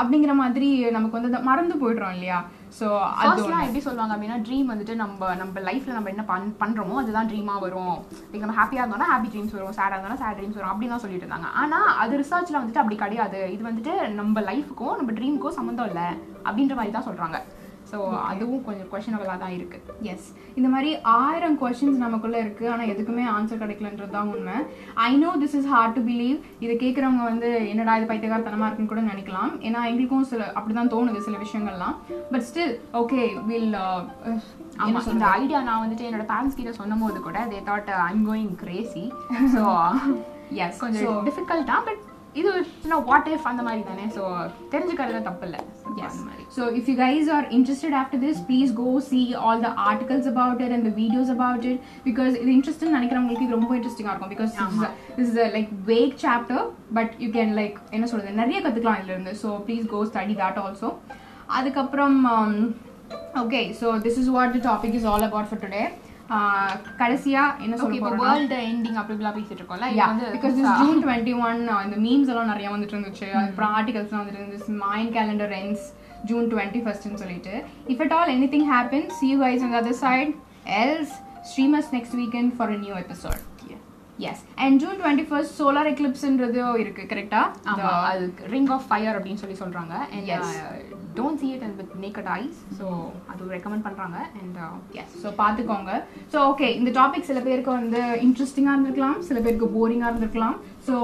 அப்படிங்கிற 0.00 0.34
மாதிரி 0.42 0.90
நமக்கு 0.96 1.18
வந்து 1.18 1.30
அதை 1.32 1.40
மறந்து 1.50 1.76
போயிடுறோம் 1.82 2.14
இல்லையா? 2.16 2.40
ஸோ 2.78 2.86
அது 3.20 3.28
ஃபர்ஸ்ட்லாம் 3.28 3.64
எப்படி 3.66 3.82
சொல்லுவாங்க 3.86 4.14
அப்படின்னா 4.14 4.36
ட்ரீம் 4.46 4.68
வந்துட்டு 4.72 4.94
நம்ம 5.02 5.34
நம்ம 5.40 5.60
லைஃப்ல 5.68 5.96
நம்ம 5.96 6.10
என்ன 6.12 6.24
பண் 6.32 6.44
பண்றோமோ 6.60 6.98
அதுதான் 7.02 7.30
ட்ரீமா 7.30 7.54
வரும். 7.64 7.96
லைக் 8.30 8.44
நம்ம 8.44 8.58
ஹாப்பியா 8.58 8.82
இருந்தோம்னா 8.82 9.10
ஹாப்பி 9.12 9.30
ட்ரீம்ஸ் 9.32 9.56
வரும். 9.56 9.76
சேடா 9.78 9.94
இருந்தோம்னா 9.94 10.20
சேட் 10.22 10.38
ட்ரீம்ஸ் 10.40 10.58
வரும். 10.58 10.72
அப்படின்னு 10.72 10.94
தான் 10.94 11.04
சொல்லிட்டு 11.06 11.26
இருந்தாங்க. 11.26 11.50
ஆனா 11.62 11.80
அது 12.02 12.20
ரிசர்ச்ல 12.22 12.60
வந்துட்டு 12.60 12.82
அப்படி 12.82 12.98
கிடையாது. 13.04 13.40
இது 13.54 13.70
வந்துட்டு 13.70 13.94
நம்ம 14.20 14.40
லைஃபுக்கும் 14.50 14.98
நம்ம 15.00 15.16
ட்ரீமுக்கும் 15.20 15.58
சம்மந்தம் 15.58 15.90
இல்லை. 15.92 16.08
அப்படின்ற 16.46 16.76
மாதிரி 16.80 16.94
தான் 16.98 17.08
சொல்றாங்க. 17.08 17.38
ஸோ 17.90 17.98
அதுவும் 18.30 18.64
கொஞ்சம் 18.68 18.88
கொஷனபிளாக 18.92 19.38
தான் 19.42 19.54
இருக்கு. 19.58 19.78
எஸ் 20.12 20.28
இந்த 20.58 20.68
மாதிரி 20.74 20.90
ஆயிரம் 21.20 21.56
கொஷின்ஸ் 21.62 22.02
நமக்குள்ள 22.04 22.36
இருக்கு. 22.44 22.64
ஆனா 22.72 22.82
எதுக்குமே 22.92 23.24
ஆன்சர் 23.36 23.62
கிடைக்கலன்றது 23.62 24.14
தான் 24.16 24.30
உண்மை. 24.34 24.56
I 25.08 25.10
know 25.24 25.30
this 25.42 25.56
is 25.60 25.68
hard 25.74 25.96
to 25.98 26.02
believe 26.10 26.36
இதை 26.64 26.74
கேட்குறவங்க 26.84 27.24
வந்து 27.30 27.50
என்னடா 27.72 27.96
இது 28.00 28.10
பைத்தியகாரத்தனமா 28.12 28.68
இருக்குன்னு 28.68 28.92
கூட 28.92 29.04
நினைக்கலாம். 29.12 29.52
ஏன்னா 29.68 29.82
எங்களுக்கும் 29.90 30.28
சில 30.32 30.44
அப்படிதான் 30.56 30.92
தோணுது 30.94 31.26
சில 31.28 31.38
விஷயங்கள்லாம். 31.44 31.96
பட் 32.34 32.46
ஸ்டில் 32.50 32.74
ஓகே 33.02 33.22
வில் 33.50 33.76
ஆமா 34.84 35.00
இந்த 35.14 35.26
ஐடியா 35.38 35.60
நான் 35.70 35.82
வந்துட்டு 35.84 36.06
என்னோட 36.10 36.26
பேரண்ட்ஸ் 36.32 36.58
கிட்ட 36.60 36.74
சொன்னும் 36.80 37.02
போது 37.06 37.18
கூட 37.26 37.40
they 37.54 37.60
thought 37.70 37.90
I'm 38.10 38.22
going 38.30 38.54
crazy 38.62 39.04
so 39.56 39.64
yes 40.66 40.80
கொஞ்சம் 40.84 41.18
டிஃபிகல்ட்டா 41.26 41.78
பட் 41.88 42.00
இது 42.40 42.50
வாட் 43.08 43.28
இஃப் 43.34 43.46
அந்த 43.50 43.62
மாதிரி 43.66 43.82
தானே? 43.88 44.04
ஸோ 44.16 44.22
தெரிஞ்சுக்கிறது 44.72 45.20
தப்பு 45.28 45.44
இல்லை. 45.48 45.60
Yes. 45.98 46.12
அந்த 46.12 46.24
மாதிரி 46.28 46.44
So 46.56 46.62
if 46.78 46.88
you 46.90 46.96
guys 46.96 47.28
are 47.36 47.44
interested 47.56 47.92
after 47.92 48.18
this, 48.18 48.36
please 48.40 48.70
go 48.82 48.90
see 49.00 49.34
all 49.34 49.58
the 49.66 49.72
articles 49.90 50.26
about 50.26 50.60
it 50.60 50.70
and 50.76 50.84
the 50.88 50.94
videos 51.00 51.28
about 51.36 51.64
it 51.70 51.78
because 52.04 52.34
இது 52.42 52.50
interesting 52.58 52.92
நினைக்கிறவங்களுக்கு 52.96 53.46
இது 53.46 53.56
ரொம்ப 53.58 53.74
இன்ட்ரெஸ்டிங்காக 53.78 54.14
இருக்கும் 54.14 54.32
because 54.34 54.52
this 54.58 54.74
is, 54.76 54.82
a, 54.88 54.90
this 55.16 55.28
is 55.32 55.36
a 55.36 55.48
like 55.56 55.70
vague 55.92 56.14
chapter 56.16 56.60
but 56.98 57.08
you 57.24 57.30
can 57.38 57.54
like 57.60 57.78
என்ன 57.90 58.06
சொல்றது 58.06 58.32
நிறைய 58.42 58.60
கற்றுக்கலாம் 58.66 59.00
இதுல 59.00 59.14
இருந்து 59.16 59.34
so 59.34 59.50
please 59.68 59.86
go 59.96 60.02
study 60.12 60.36
that 60.42 60.58
also 60.64 60.90
அதுக்கப்புறம் 61.46 62.26
um, 62.26 62.54
so 63.80 63.98
this 63.98 64.16
is 64.18 64.30
what 64.30 64.52
the 64.52 64.60
topic 64.60 64.94
is 64.94 65.04
all 65.04 65.22
about 65.22 65.48
for 65.48 65.56
today 65.56 65.86
uh, 65.86 66.09
கடைசியா 66.98 67.44
என்ன 67.58 67.76
சொல்ல 67.76 67.94
இப்போ 67.94 68.10
வேர்ல்டு 68.10 68.56
எண்டிங் 68.66 68.98
பேசிட்டு 69.36 69.60
இருக்கோம்ல 69.60 69.88
வந்து 70.02 70.26
June 70.80 71.00
21 71.02 71.68
uh, 71.68 71.84
இந்த 71.84 71.96
மீம்ஸ் 71.96 72.30
எல்லாம் 72.32 72.46
நிறைய 72.46 72.70
வந்துட்டு 72.70 72.96
இருந்துச்சு. 72.96 73.28
அப்புறம் 73.40 73.72
ஆர்டிகல்ஸ்லாம் 73.78 74.22
வந்துட்டு 74.22 74.42
இருந்துச்சு. 74.42 74.76
Mind 74.86 75.12
calendar 75.16 75.54
ends 75.62 75.82
June 76.24 76.46
twenty 76.54 76.82
ஃபர்ஸ்ட்னு 76.84 77.20
சொல்லிட்டு. 77.24 77.64
If 77.88 78.00
at 78.00 78.12
all 78.12 78.34
anything 78.54 78.68
happen 78.74 79.08
see 79.08 79.28
you 79.28 79.38
guys 79.44 79.62
on 79.62 79.72
the 79.72 79.80
other 79.82 79.96
side. 80.04 80.32
Else 80.84 81.14
stream 81.42 81.74
us 81.74 81.88
next 81.92 82.14
weekend 82.14 82.56
for 82.56 82.68
a 82.68 82.78
new 82.78 82.94
episode. 82.94 83.49
Yes 84.30 84.42
and 84.64 84.78
June 84.82 84.96
twenty 85.02 85.26
first 85.28 85.54
solar 85.60 85.90
எக்லிப்ஸ்ன்றது 85.92 86.60
இருக்கு 86.84 87.02
கரெக்டா 87.12 87.42
அது 88.10 88.24
ring 88.54 88.70
of 88.76 88.86
fire 88.90 89.16
அப்படின்னு 89.18 89.42
சொல்லி 89.44 89.58
சொல்றாங்க. 89.62 89.94
And 90.16 90.30
don't 91.18 91.40
see 91.42 91.50
it 91.54 91.62
with 91.78 91.94
naked 92.02 92.28
eyes 92.38 92.58
so 92.78 92.86
அது 93.30 93.48
recommend 93.54 93.84
பண்றாங்க. 93.86 94.18
And 94.40 94.58
yes 95.02 95.14
so 95.22 95.28
பார்த்துக்கோங்க 95.40 95.92
so 96.32 96.38
okay 96.50 96.68
இந்த 96.80 96.90
டாபிக் 97.00 97.28
சில 97.30 97.40
பேருக்கு 97.46 97.70
வந்து 97.78 98.02
இன்ட்ரெஸ்டிங்காக 98.26 98.74
இருந்திருக்கலாம். 98.74 99.18
சில 99.28 99.38
பேருக்கு 99.46 99.68
போரிங்காக 99.76 100.10
இருந்திருக்கலாம். 100.12 100.56
ஸோ 100.86 100.94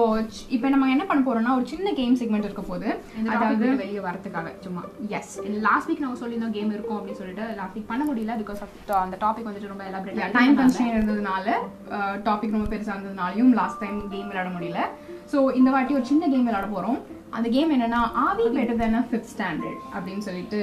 இப்போ 0.56 0.66
நம்ம 0.72 0.86
என்ன 0.92 1.04
பண்ண 1.08 1.20
போறோம்னா 1.24 1.54
ஒரு 1.58 1.66
சின்ன 1.72 1.88
கேம் 1.98 2.14
செக்மெண்ட் 2.20 2.46
இருக்க 2.48 2.62
போது 2.62 2.86
இந்த 3.18 3.30
அதாவது 3.34 3.66
வெளியே 3.82 4.02
வரதுக்காக 4.06 4.52
சும்மா. 4.66 4.82
எஸ் 5.18 5.32
லாஸ்ட் 5.66 5.88
வீக் 5.90 6.02
நம்ம 6.04 6.18
சொல்லியிருந்தோம் 6.22 6.54
கேம் 6.56 6.72
இருக்கும் 6.76 6.96
அப்படின்னு 6.98 7.20
சொல்லிட்டு. 7.22 7.44
லாஸ்ட் 7.58 7.76
வீக் 7.76 7.90
பண்ண 7.92 8.04
முடியல 8.10 8.36
பிகாஸ் 8.42 8.62
ஆஃப் 8.64 8.74
அந்த 9.04 9.18
டாபிக் 9.24 9.48
வந்துட்டு 9.48 9.72
ரொம்ப 9.72 9.84
எலாபரேட் 9.90 10.36
டைம் 10.38 10.56
கன்ஸ்ட்ரெயின் 10.60 10.96
இருந்ததுனால 10.96 11.46
டாபிக் 12.28 12.56
ரொம்ப 12.56 12.68
பெருசாக 12.72 12.96
இருந்ததுனாலையும் 12.96 13.52
லாஸ்ட் 13.60 13.82
டைம் 13.84 14.00
கேம் 14.14 14.28
விளையாட 14.30 14.50
முடியல. 14.56 14.80
ஸோ 15.32 15.38
இந்த 15.60 15.70
வாட்டி 15.76 15.98
ஒரு 16.00 16.06
சின்ன 16.12 16.24
கேம் 16.32 16.48
விளையாட 16.48 16.68
போகிறோம் 16.74 16.98
அந்த 17.36 17.48
கேம் 17.54 17.72
என்னன்னா 17.76 18.02
ஆவி 18.26 18.44
பெட்டர் 18.56 18.82
தானே 18.82 19.00
ஃபிஃப்த் 19.08 19.32
ஸ்டாண்டர்ட் 19.34 19.80
அப்படின்னு 19.94 20.26
சொல்லிட்டு 20.28 20.60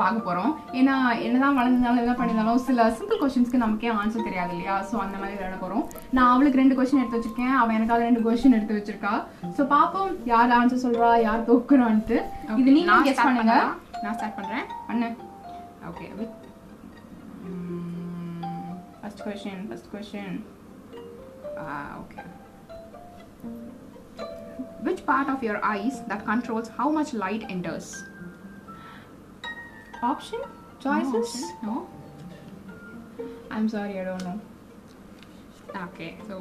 பார்க்க 0.00 0.26
போகிறோம் 0.26 0.52
ஏன்னா 0.80 0.94
என்னதான் 1.26 1.58
வளர்ந்தாலும் 1.58 2.02
என்ன 2.02 2.14
பண்ணியிருந்தாலும் 2.18 2.62
சில 2.68 2.86
சிம்பிள் 2.98 3.20
கொஸ்டின்ஸ்க்கு 3.22 3.62
நமக்கே 3.64 3.90
ஆன்சர் 4.00 4.26
தெரியாது 4.28 4.52
இல்லையா? 4.54 4.76
ஸோ 4.90 4.94
அந்த 5.04 5.16
மாதிரி 5.20 5.36
விளையாட 5.38 5.58
போகிறோம் 5.62 5.84
நான் 6.16 6.32
அவளுக்கு 6.34 6.60
ரெண்டு 6.62 6.76
கொஸ்டின் 6.78 7.02
எடுத்து 7.02 7.18
வச்சிருக்கேன். 7.18 7.54
அவன் 7.62 7.76
எனக்காக 7.78 8.06
ரெண்டு 8.08 8.24
கொஸ்டின் 8.26 8.56
எடுத்து 8.58 8.78
வச்சிருக்கா. 8.78 9.14
ஸோ 9.58 9.64
பார்ப்போம். 9.74 10.12
யார் 10.32 10.56
ஆன்சர் 10.60 10.84
சொல்றா? 10.86 11.10
யார் 11.26 11.46
தோக்குறான்ட்டு. 11.50 12.18
இது 12.60 12.68
நீங்க 12.76 12.90
நான் 12.92 13.06
கெஸ் 13.08 13.26
பண்ணுங்க. 13.26 13.56
நான் 14.04 14.16
ஸ்டார்ட் 14.18 14.38
பண்றேன். 14.40 14.66
அண்ணே 14.92 15.10
okay 15.90 16.08
with 16.20 16.40
first 19.00 19.22
question 19.26 19.62
first 19.70 19.90
question 19.94 20.38
okay 22.02 22.22
which 24.86 25.00
part 25.10 25.28
of 25.32 25.38
your 25.46 25.58
eyes 25.70 25.94
that 26.08 26.20
controls 26.30 26.66
how 26.78 26.86
much 26.96 27.10
light 27.22 27.42
enters? 27.54 27.86
Option 30.06 30.44
choices 30.84 31.34
no 31.62 31.76
I'm 33.56 33.68
sorry 33.68 33.94
I 33.98 34.04
don't 34.06 34.26
know 34.28 34.34
okay 35.82 36.08
so 36.28 36.34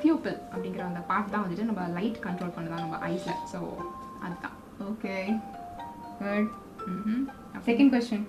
pupil 0.00 0.36
அப்படிங்கிற 0.52 0.82
அந்த 0.86 1.02
part 1.10 1.32
தான் 1.32 1.44
வந்துட்டு 1.44 1.68
நம்ம 1.70 1.84
light 1.96 2.20
control 2.26 2.54
பண்ணுதான் 2.56 2.84
நம்ம 2.84 2.98
ஐஸில் 3.10 3.40
so 3.52 3.60
அதுதான் 4.22 4.56
okay 4.90 5.16
good 6.18 6.50
ம்ஹும். 6.90 7.22
Second 7.66 7.92
question 7.94 8.26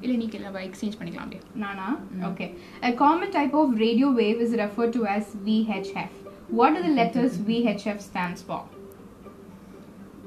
இல்லை 0.00 0.16
நீ 0.16 0.26
நம்ம 0.44 0.60
எக்ஸ்சேஞ்ச் 0.66 0.98
பண்ணிக்கலாம் 0.98 1.26
அப்படியே 1.26 1.42
Nana? 1.62 1.88
Okay. 2.24 2.46
A 2.82 2.92
common 2.94 3.30
type 3.30 3.54
of 3.54 3.78
radio 3.78 4.08
wave 4.12 4.40
is 4.40 4.52
referred 4.54 4.92
to 4.94 5.02
as 5.06 5.26
VHF. 5.46 6.12
What 6.50 6.70
do 6.74 6.82
the 6.82 6.94
letters 6.94 7.32
VHF 7.48 7.98
stands 8.00 8.42
for? 8.42 8.60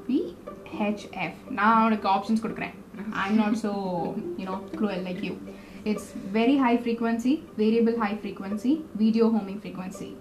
VHF. 0.08 1.34
நான் 1.50 1.84
உனக்கு 1.86 2.08
ஆப்ஷன்ஸ் 2.08 2.44
கொடுக்குறேன் 2.44 2.74
Mm-hmm. 2.96 3.12
I'm 3.14 3.36
not 3.36 3.56
so, 3.58 4.14
you 4.36 4.44
know, 4.44 4.58
cruel 4.76 5.00
like 5.02 5.22
you. 5.22 5.40
It's 5.84 6.12
very 6.12 6.56
high 6.56 6.76
frequency, 6.78 7.44
variable 7.56 7.98
high 7.98 8.16
frequency, 8.16 8.84
video 8.94 9.30
homing 9.30 9.60
frequency. 9.60 10.16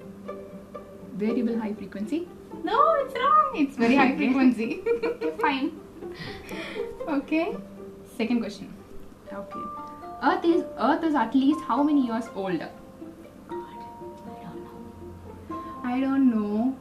Variable 1.15 1.60
high 1.60 1.74
frequency? 1.74 2.27
No, 2.63 2.96
it's 2.96 3.13
wrong. 3.15 3.51
It's 3.56 3.77
very 3.77 3.96
high 3.96 4.15
frequency. 4.22 4.82
Fine. 5.39 5.80
Okay. 7.08 7.56
Second 8.18 8.39
question. 8.39 8.74
Okay. 9.32 9.65
Earth 10.24 10.46
is 10.46 10.63
Earth 10.80 11.03
is 11.03 11.15
at 11.15 11.34
least 11.36 11.62
how 11.62 11.84
many 11.84 12.06
years 12.08 12.25
older? 12.36 12.70
I 15.84 16.00
don't 16.00 16.30
know. 16.34 16.75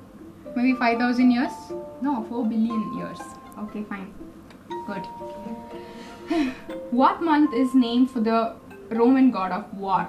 Maybe 0.55 0.75
5000 0.75 1.31
years? 1.31 1.53
No, 2.01 2.25
4 2.29 2.47
billion 2.47 2.97
years. 2.97 3.19
Okay, 3.59 3.83
fine. 3.85 4.13
Good. 4.87 5.07
what 6.91 7.23
month 7.23 7.55
is 7.55 7.75
named 7.75 8.11
for 8.11 8.21
the 8.21 8.55
Roman 8.91 9.31
god 9.31 9.53
of 9.53 9.73
war? 9.75 10.09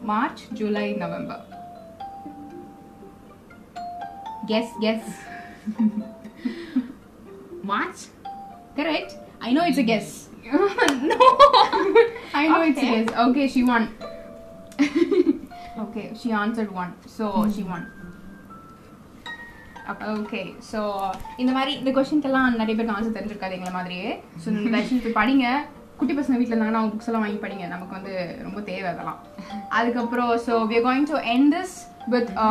March, 0.00 0.42
July, 0.52 0.92
November. 0.98 1.44
Guess, 4.46 4.72
guess. 4.80 5.24
March? 7.62 8.06
Correct. 8.74 9.14
I 9.40 9.52
know 9.52 9.64
it's 9.64 9.78
a 9.78 9.82
guess. 9.82 10.28
no. 10.44 10.58
I 12.34 12.48
know 12.48 12.62
it's 12.62 12.78
a 12.78 12.82
guess. 12.82 13.08
Okay, 13.28 13.48
she 13.48 13.62
won. 13.62 13.94
okay, 15.78 16.12
she 16.20 16.32
answered 16.32 16.70
one. 16.70 16.94
So 17.06 17.50
she 17.54 17.62
hmm. 17.62 17.70
won. 17.70 18.01
Okay 20.16 20.40
so 20.70 20.80
இந்த 21.42 21.52
மாதிரி 21.56 21.72
இந்த 21.80 21.90
கொஸ்டின்க்கெல்லாம் 21.96 22.58
நிறைய 22.60 22.74
பேருக்கு 22.76 22.96
answer 22.96 23.16
தெரிஞ்சிருக்காது 23.18 23.56
எங்களை 23.58 23.72
மாதிரியே. 23.78 24.10
So 24.42 24.46
இந்த 24.52 24.70
question 24.76 25.16
படிங்க. 25.20 25.46
குட்டி 26.00 26.14
பசங்க 26.18 26.38
வீட்டில் 26.38 26.54
இருந்தாங்கன்னா 26.54 26.82
அவங்க 26.82 26.94
புக்ஸ் 26.94 27.08
எல்லாம் 27.10 27.24
வாங்கி 27.24 27.40
படிங்க. 27.44 27.66
நமக்கு 27.74 27.96
வந்து 27.98 28.14
ரொம்ப 28.46 28.60
தேவை 28.68 28.86
அதெல்லாம். 28.92 29.20
அதுக்கப்புறம் 29.78 30.32
so 30.46 30.54
we 30.70 30.76
are 30.80 30.86
going 30.88 31.06
to 31.12 31.18
end 31.34 31.46
this 31.56 31.72
with 32.14 32.28
a 32.46 32.50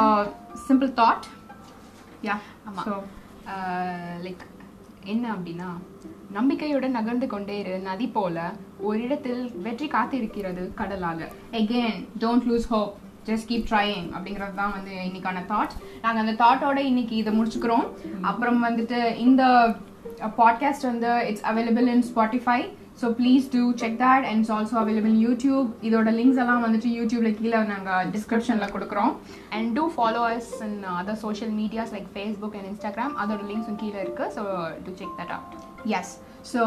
simple 0.68 0.92
thought. 1.00 1.24
Yeah. 2.30 2.42
ஆமா. 2.70 2.84
so 2.88 2.96
லைக் 4.26 4.44
என்ன 5.14 5.26
அப்படின்னா 5.36 5.70
நம்பிக்கையுடன் 6.38 6.98
நகர்ந்து 6.98 7.28
கொண்டே 7.32 7.56
இரு. 7.62 7.76
நதி 7.88 8.08
போல 8.18 8.38
ஒரு 8.90 9.00
இடத்தில் 9.06 9.42
வெற்றி 9.66 9.88
காத்திருக்கிறது 9.96 10.64
கடலாக 10.82 11.30
again 11.62 11.96
don't 12.24 12.44
lose 12.52 12.68
hope. 12.74 12.94
Just 13.30 13.50
keep 13.52 13.70
trying 13.72 14.10
அப்படிங்கிறது 14.16 14.60
தான் 14.62 14.76
வந்து 14.78 14.94
இன்னைக்கான 15.08 15.46
தாட் 15.54 15.74
நாங்கள் 16.04 16.22
அந்த 16.24 16.36
தாட்டோட 16.44 16.80
இன்னைக்கு 16.92 17.16
இதை 17.22 17.32
முடிச்சுக்கிறோம். 17.40 17.88
அப்புறம் 18.30 18.60
வந்துட்டு 18.68 19.00
இந்த 19.26 19.44
பாட்காஸ்ட் 20.38 20.88
வந்து 20.92 21.10
it's 21.32 21.48
available 21.52 21.90
in 21.96 22.06
Spotify 22.12 22.60
so 23.02 23.10
please 23.20 23.46
do 23.54 23.62
check 23.82 23.96
that 24.02 24.26
and 24.30 24.40
it's 24.40 24.54
also 24.56 24.76
available 24.82 25.14
YouTube 25.26 25.70
இதோட 25.88 26.10
லிங்க்ஸ் 26.18 26.40
எல்லாம் 26.44 26.64
வந்துட்டு 26.66 26.90
யூடியூப்ல 26.98 27.30
கீழே 27.38 27.60
நாங்கள் 27.72 28.10
டிஸ்கிரிப்ஷனில் 28.16 28.74
கொடுக்குறோம். 28.74 29.14
And 29.58 29.70
do 29.78 29.86
follow 29.96 30.24
us 30.34 30.52
in 30.68 30.78
other 31.00 31.22
social 31.26 31.54
medias 31.62 31.94
like 31.96 32.10
Facebook 32.16 32.58
and 32.60 32.70
Instagram 32.72 33.16
அதோட 33.24 33.42
லிங்க்ஸும் 33.52 33.80
கீழே 33.84 34.00
இருக்கு. 34.06 34.28
So 34.38 34.44
do 34.86 34.94
check 35.02 35.16
that 35.22 35.34
out 35.38 35.56
yes 36.00 36.14
So, 36.44 36.64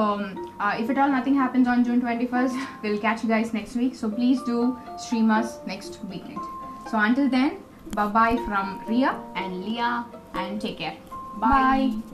uh, 0.60 0.76
if 0.78 0.90
at 0.90 0.98
all 0.98 1.08
nothing 1.08 1.34
happens 1.34 1.66
on 1.66 1.84
June 1.84 2.00
21st, 2.00 2.66
we'll 2.82 2.98
catch 2.98 3.22
you 3.22 3.28
guys 3.28 3.52
next 3.52 3.76
week. 3.76 3.94
So, 3.94 4.10
please 4.10 4.42
do 4.42 4.78
stream 4.98 5.30
us 5.30 5.58
next 5.66 5.98
weekend. 6.04 6.40
So, 6.90 6.98
until 6.98 7.28
then, 7.28 7.62
bye 7.92 8.06
bye 8.06 8.36
from 8.46 8.80
Ria 8.88 9.20
and 9.34 9.64
Leah 9.64 10.04
and 10.34 10.60
take 10.60 10.78
care. 10.78 10.96
Bye. 11.38 11.90
bye. 11.90 12.13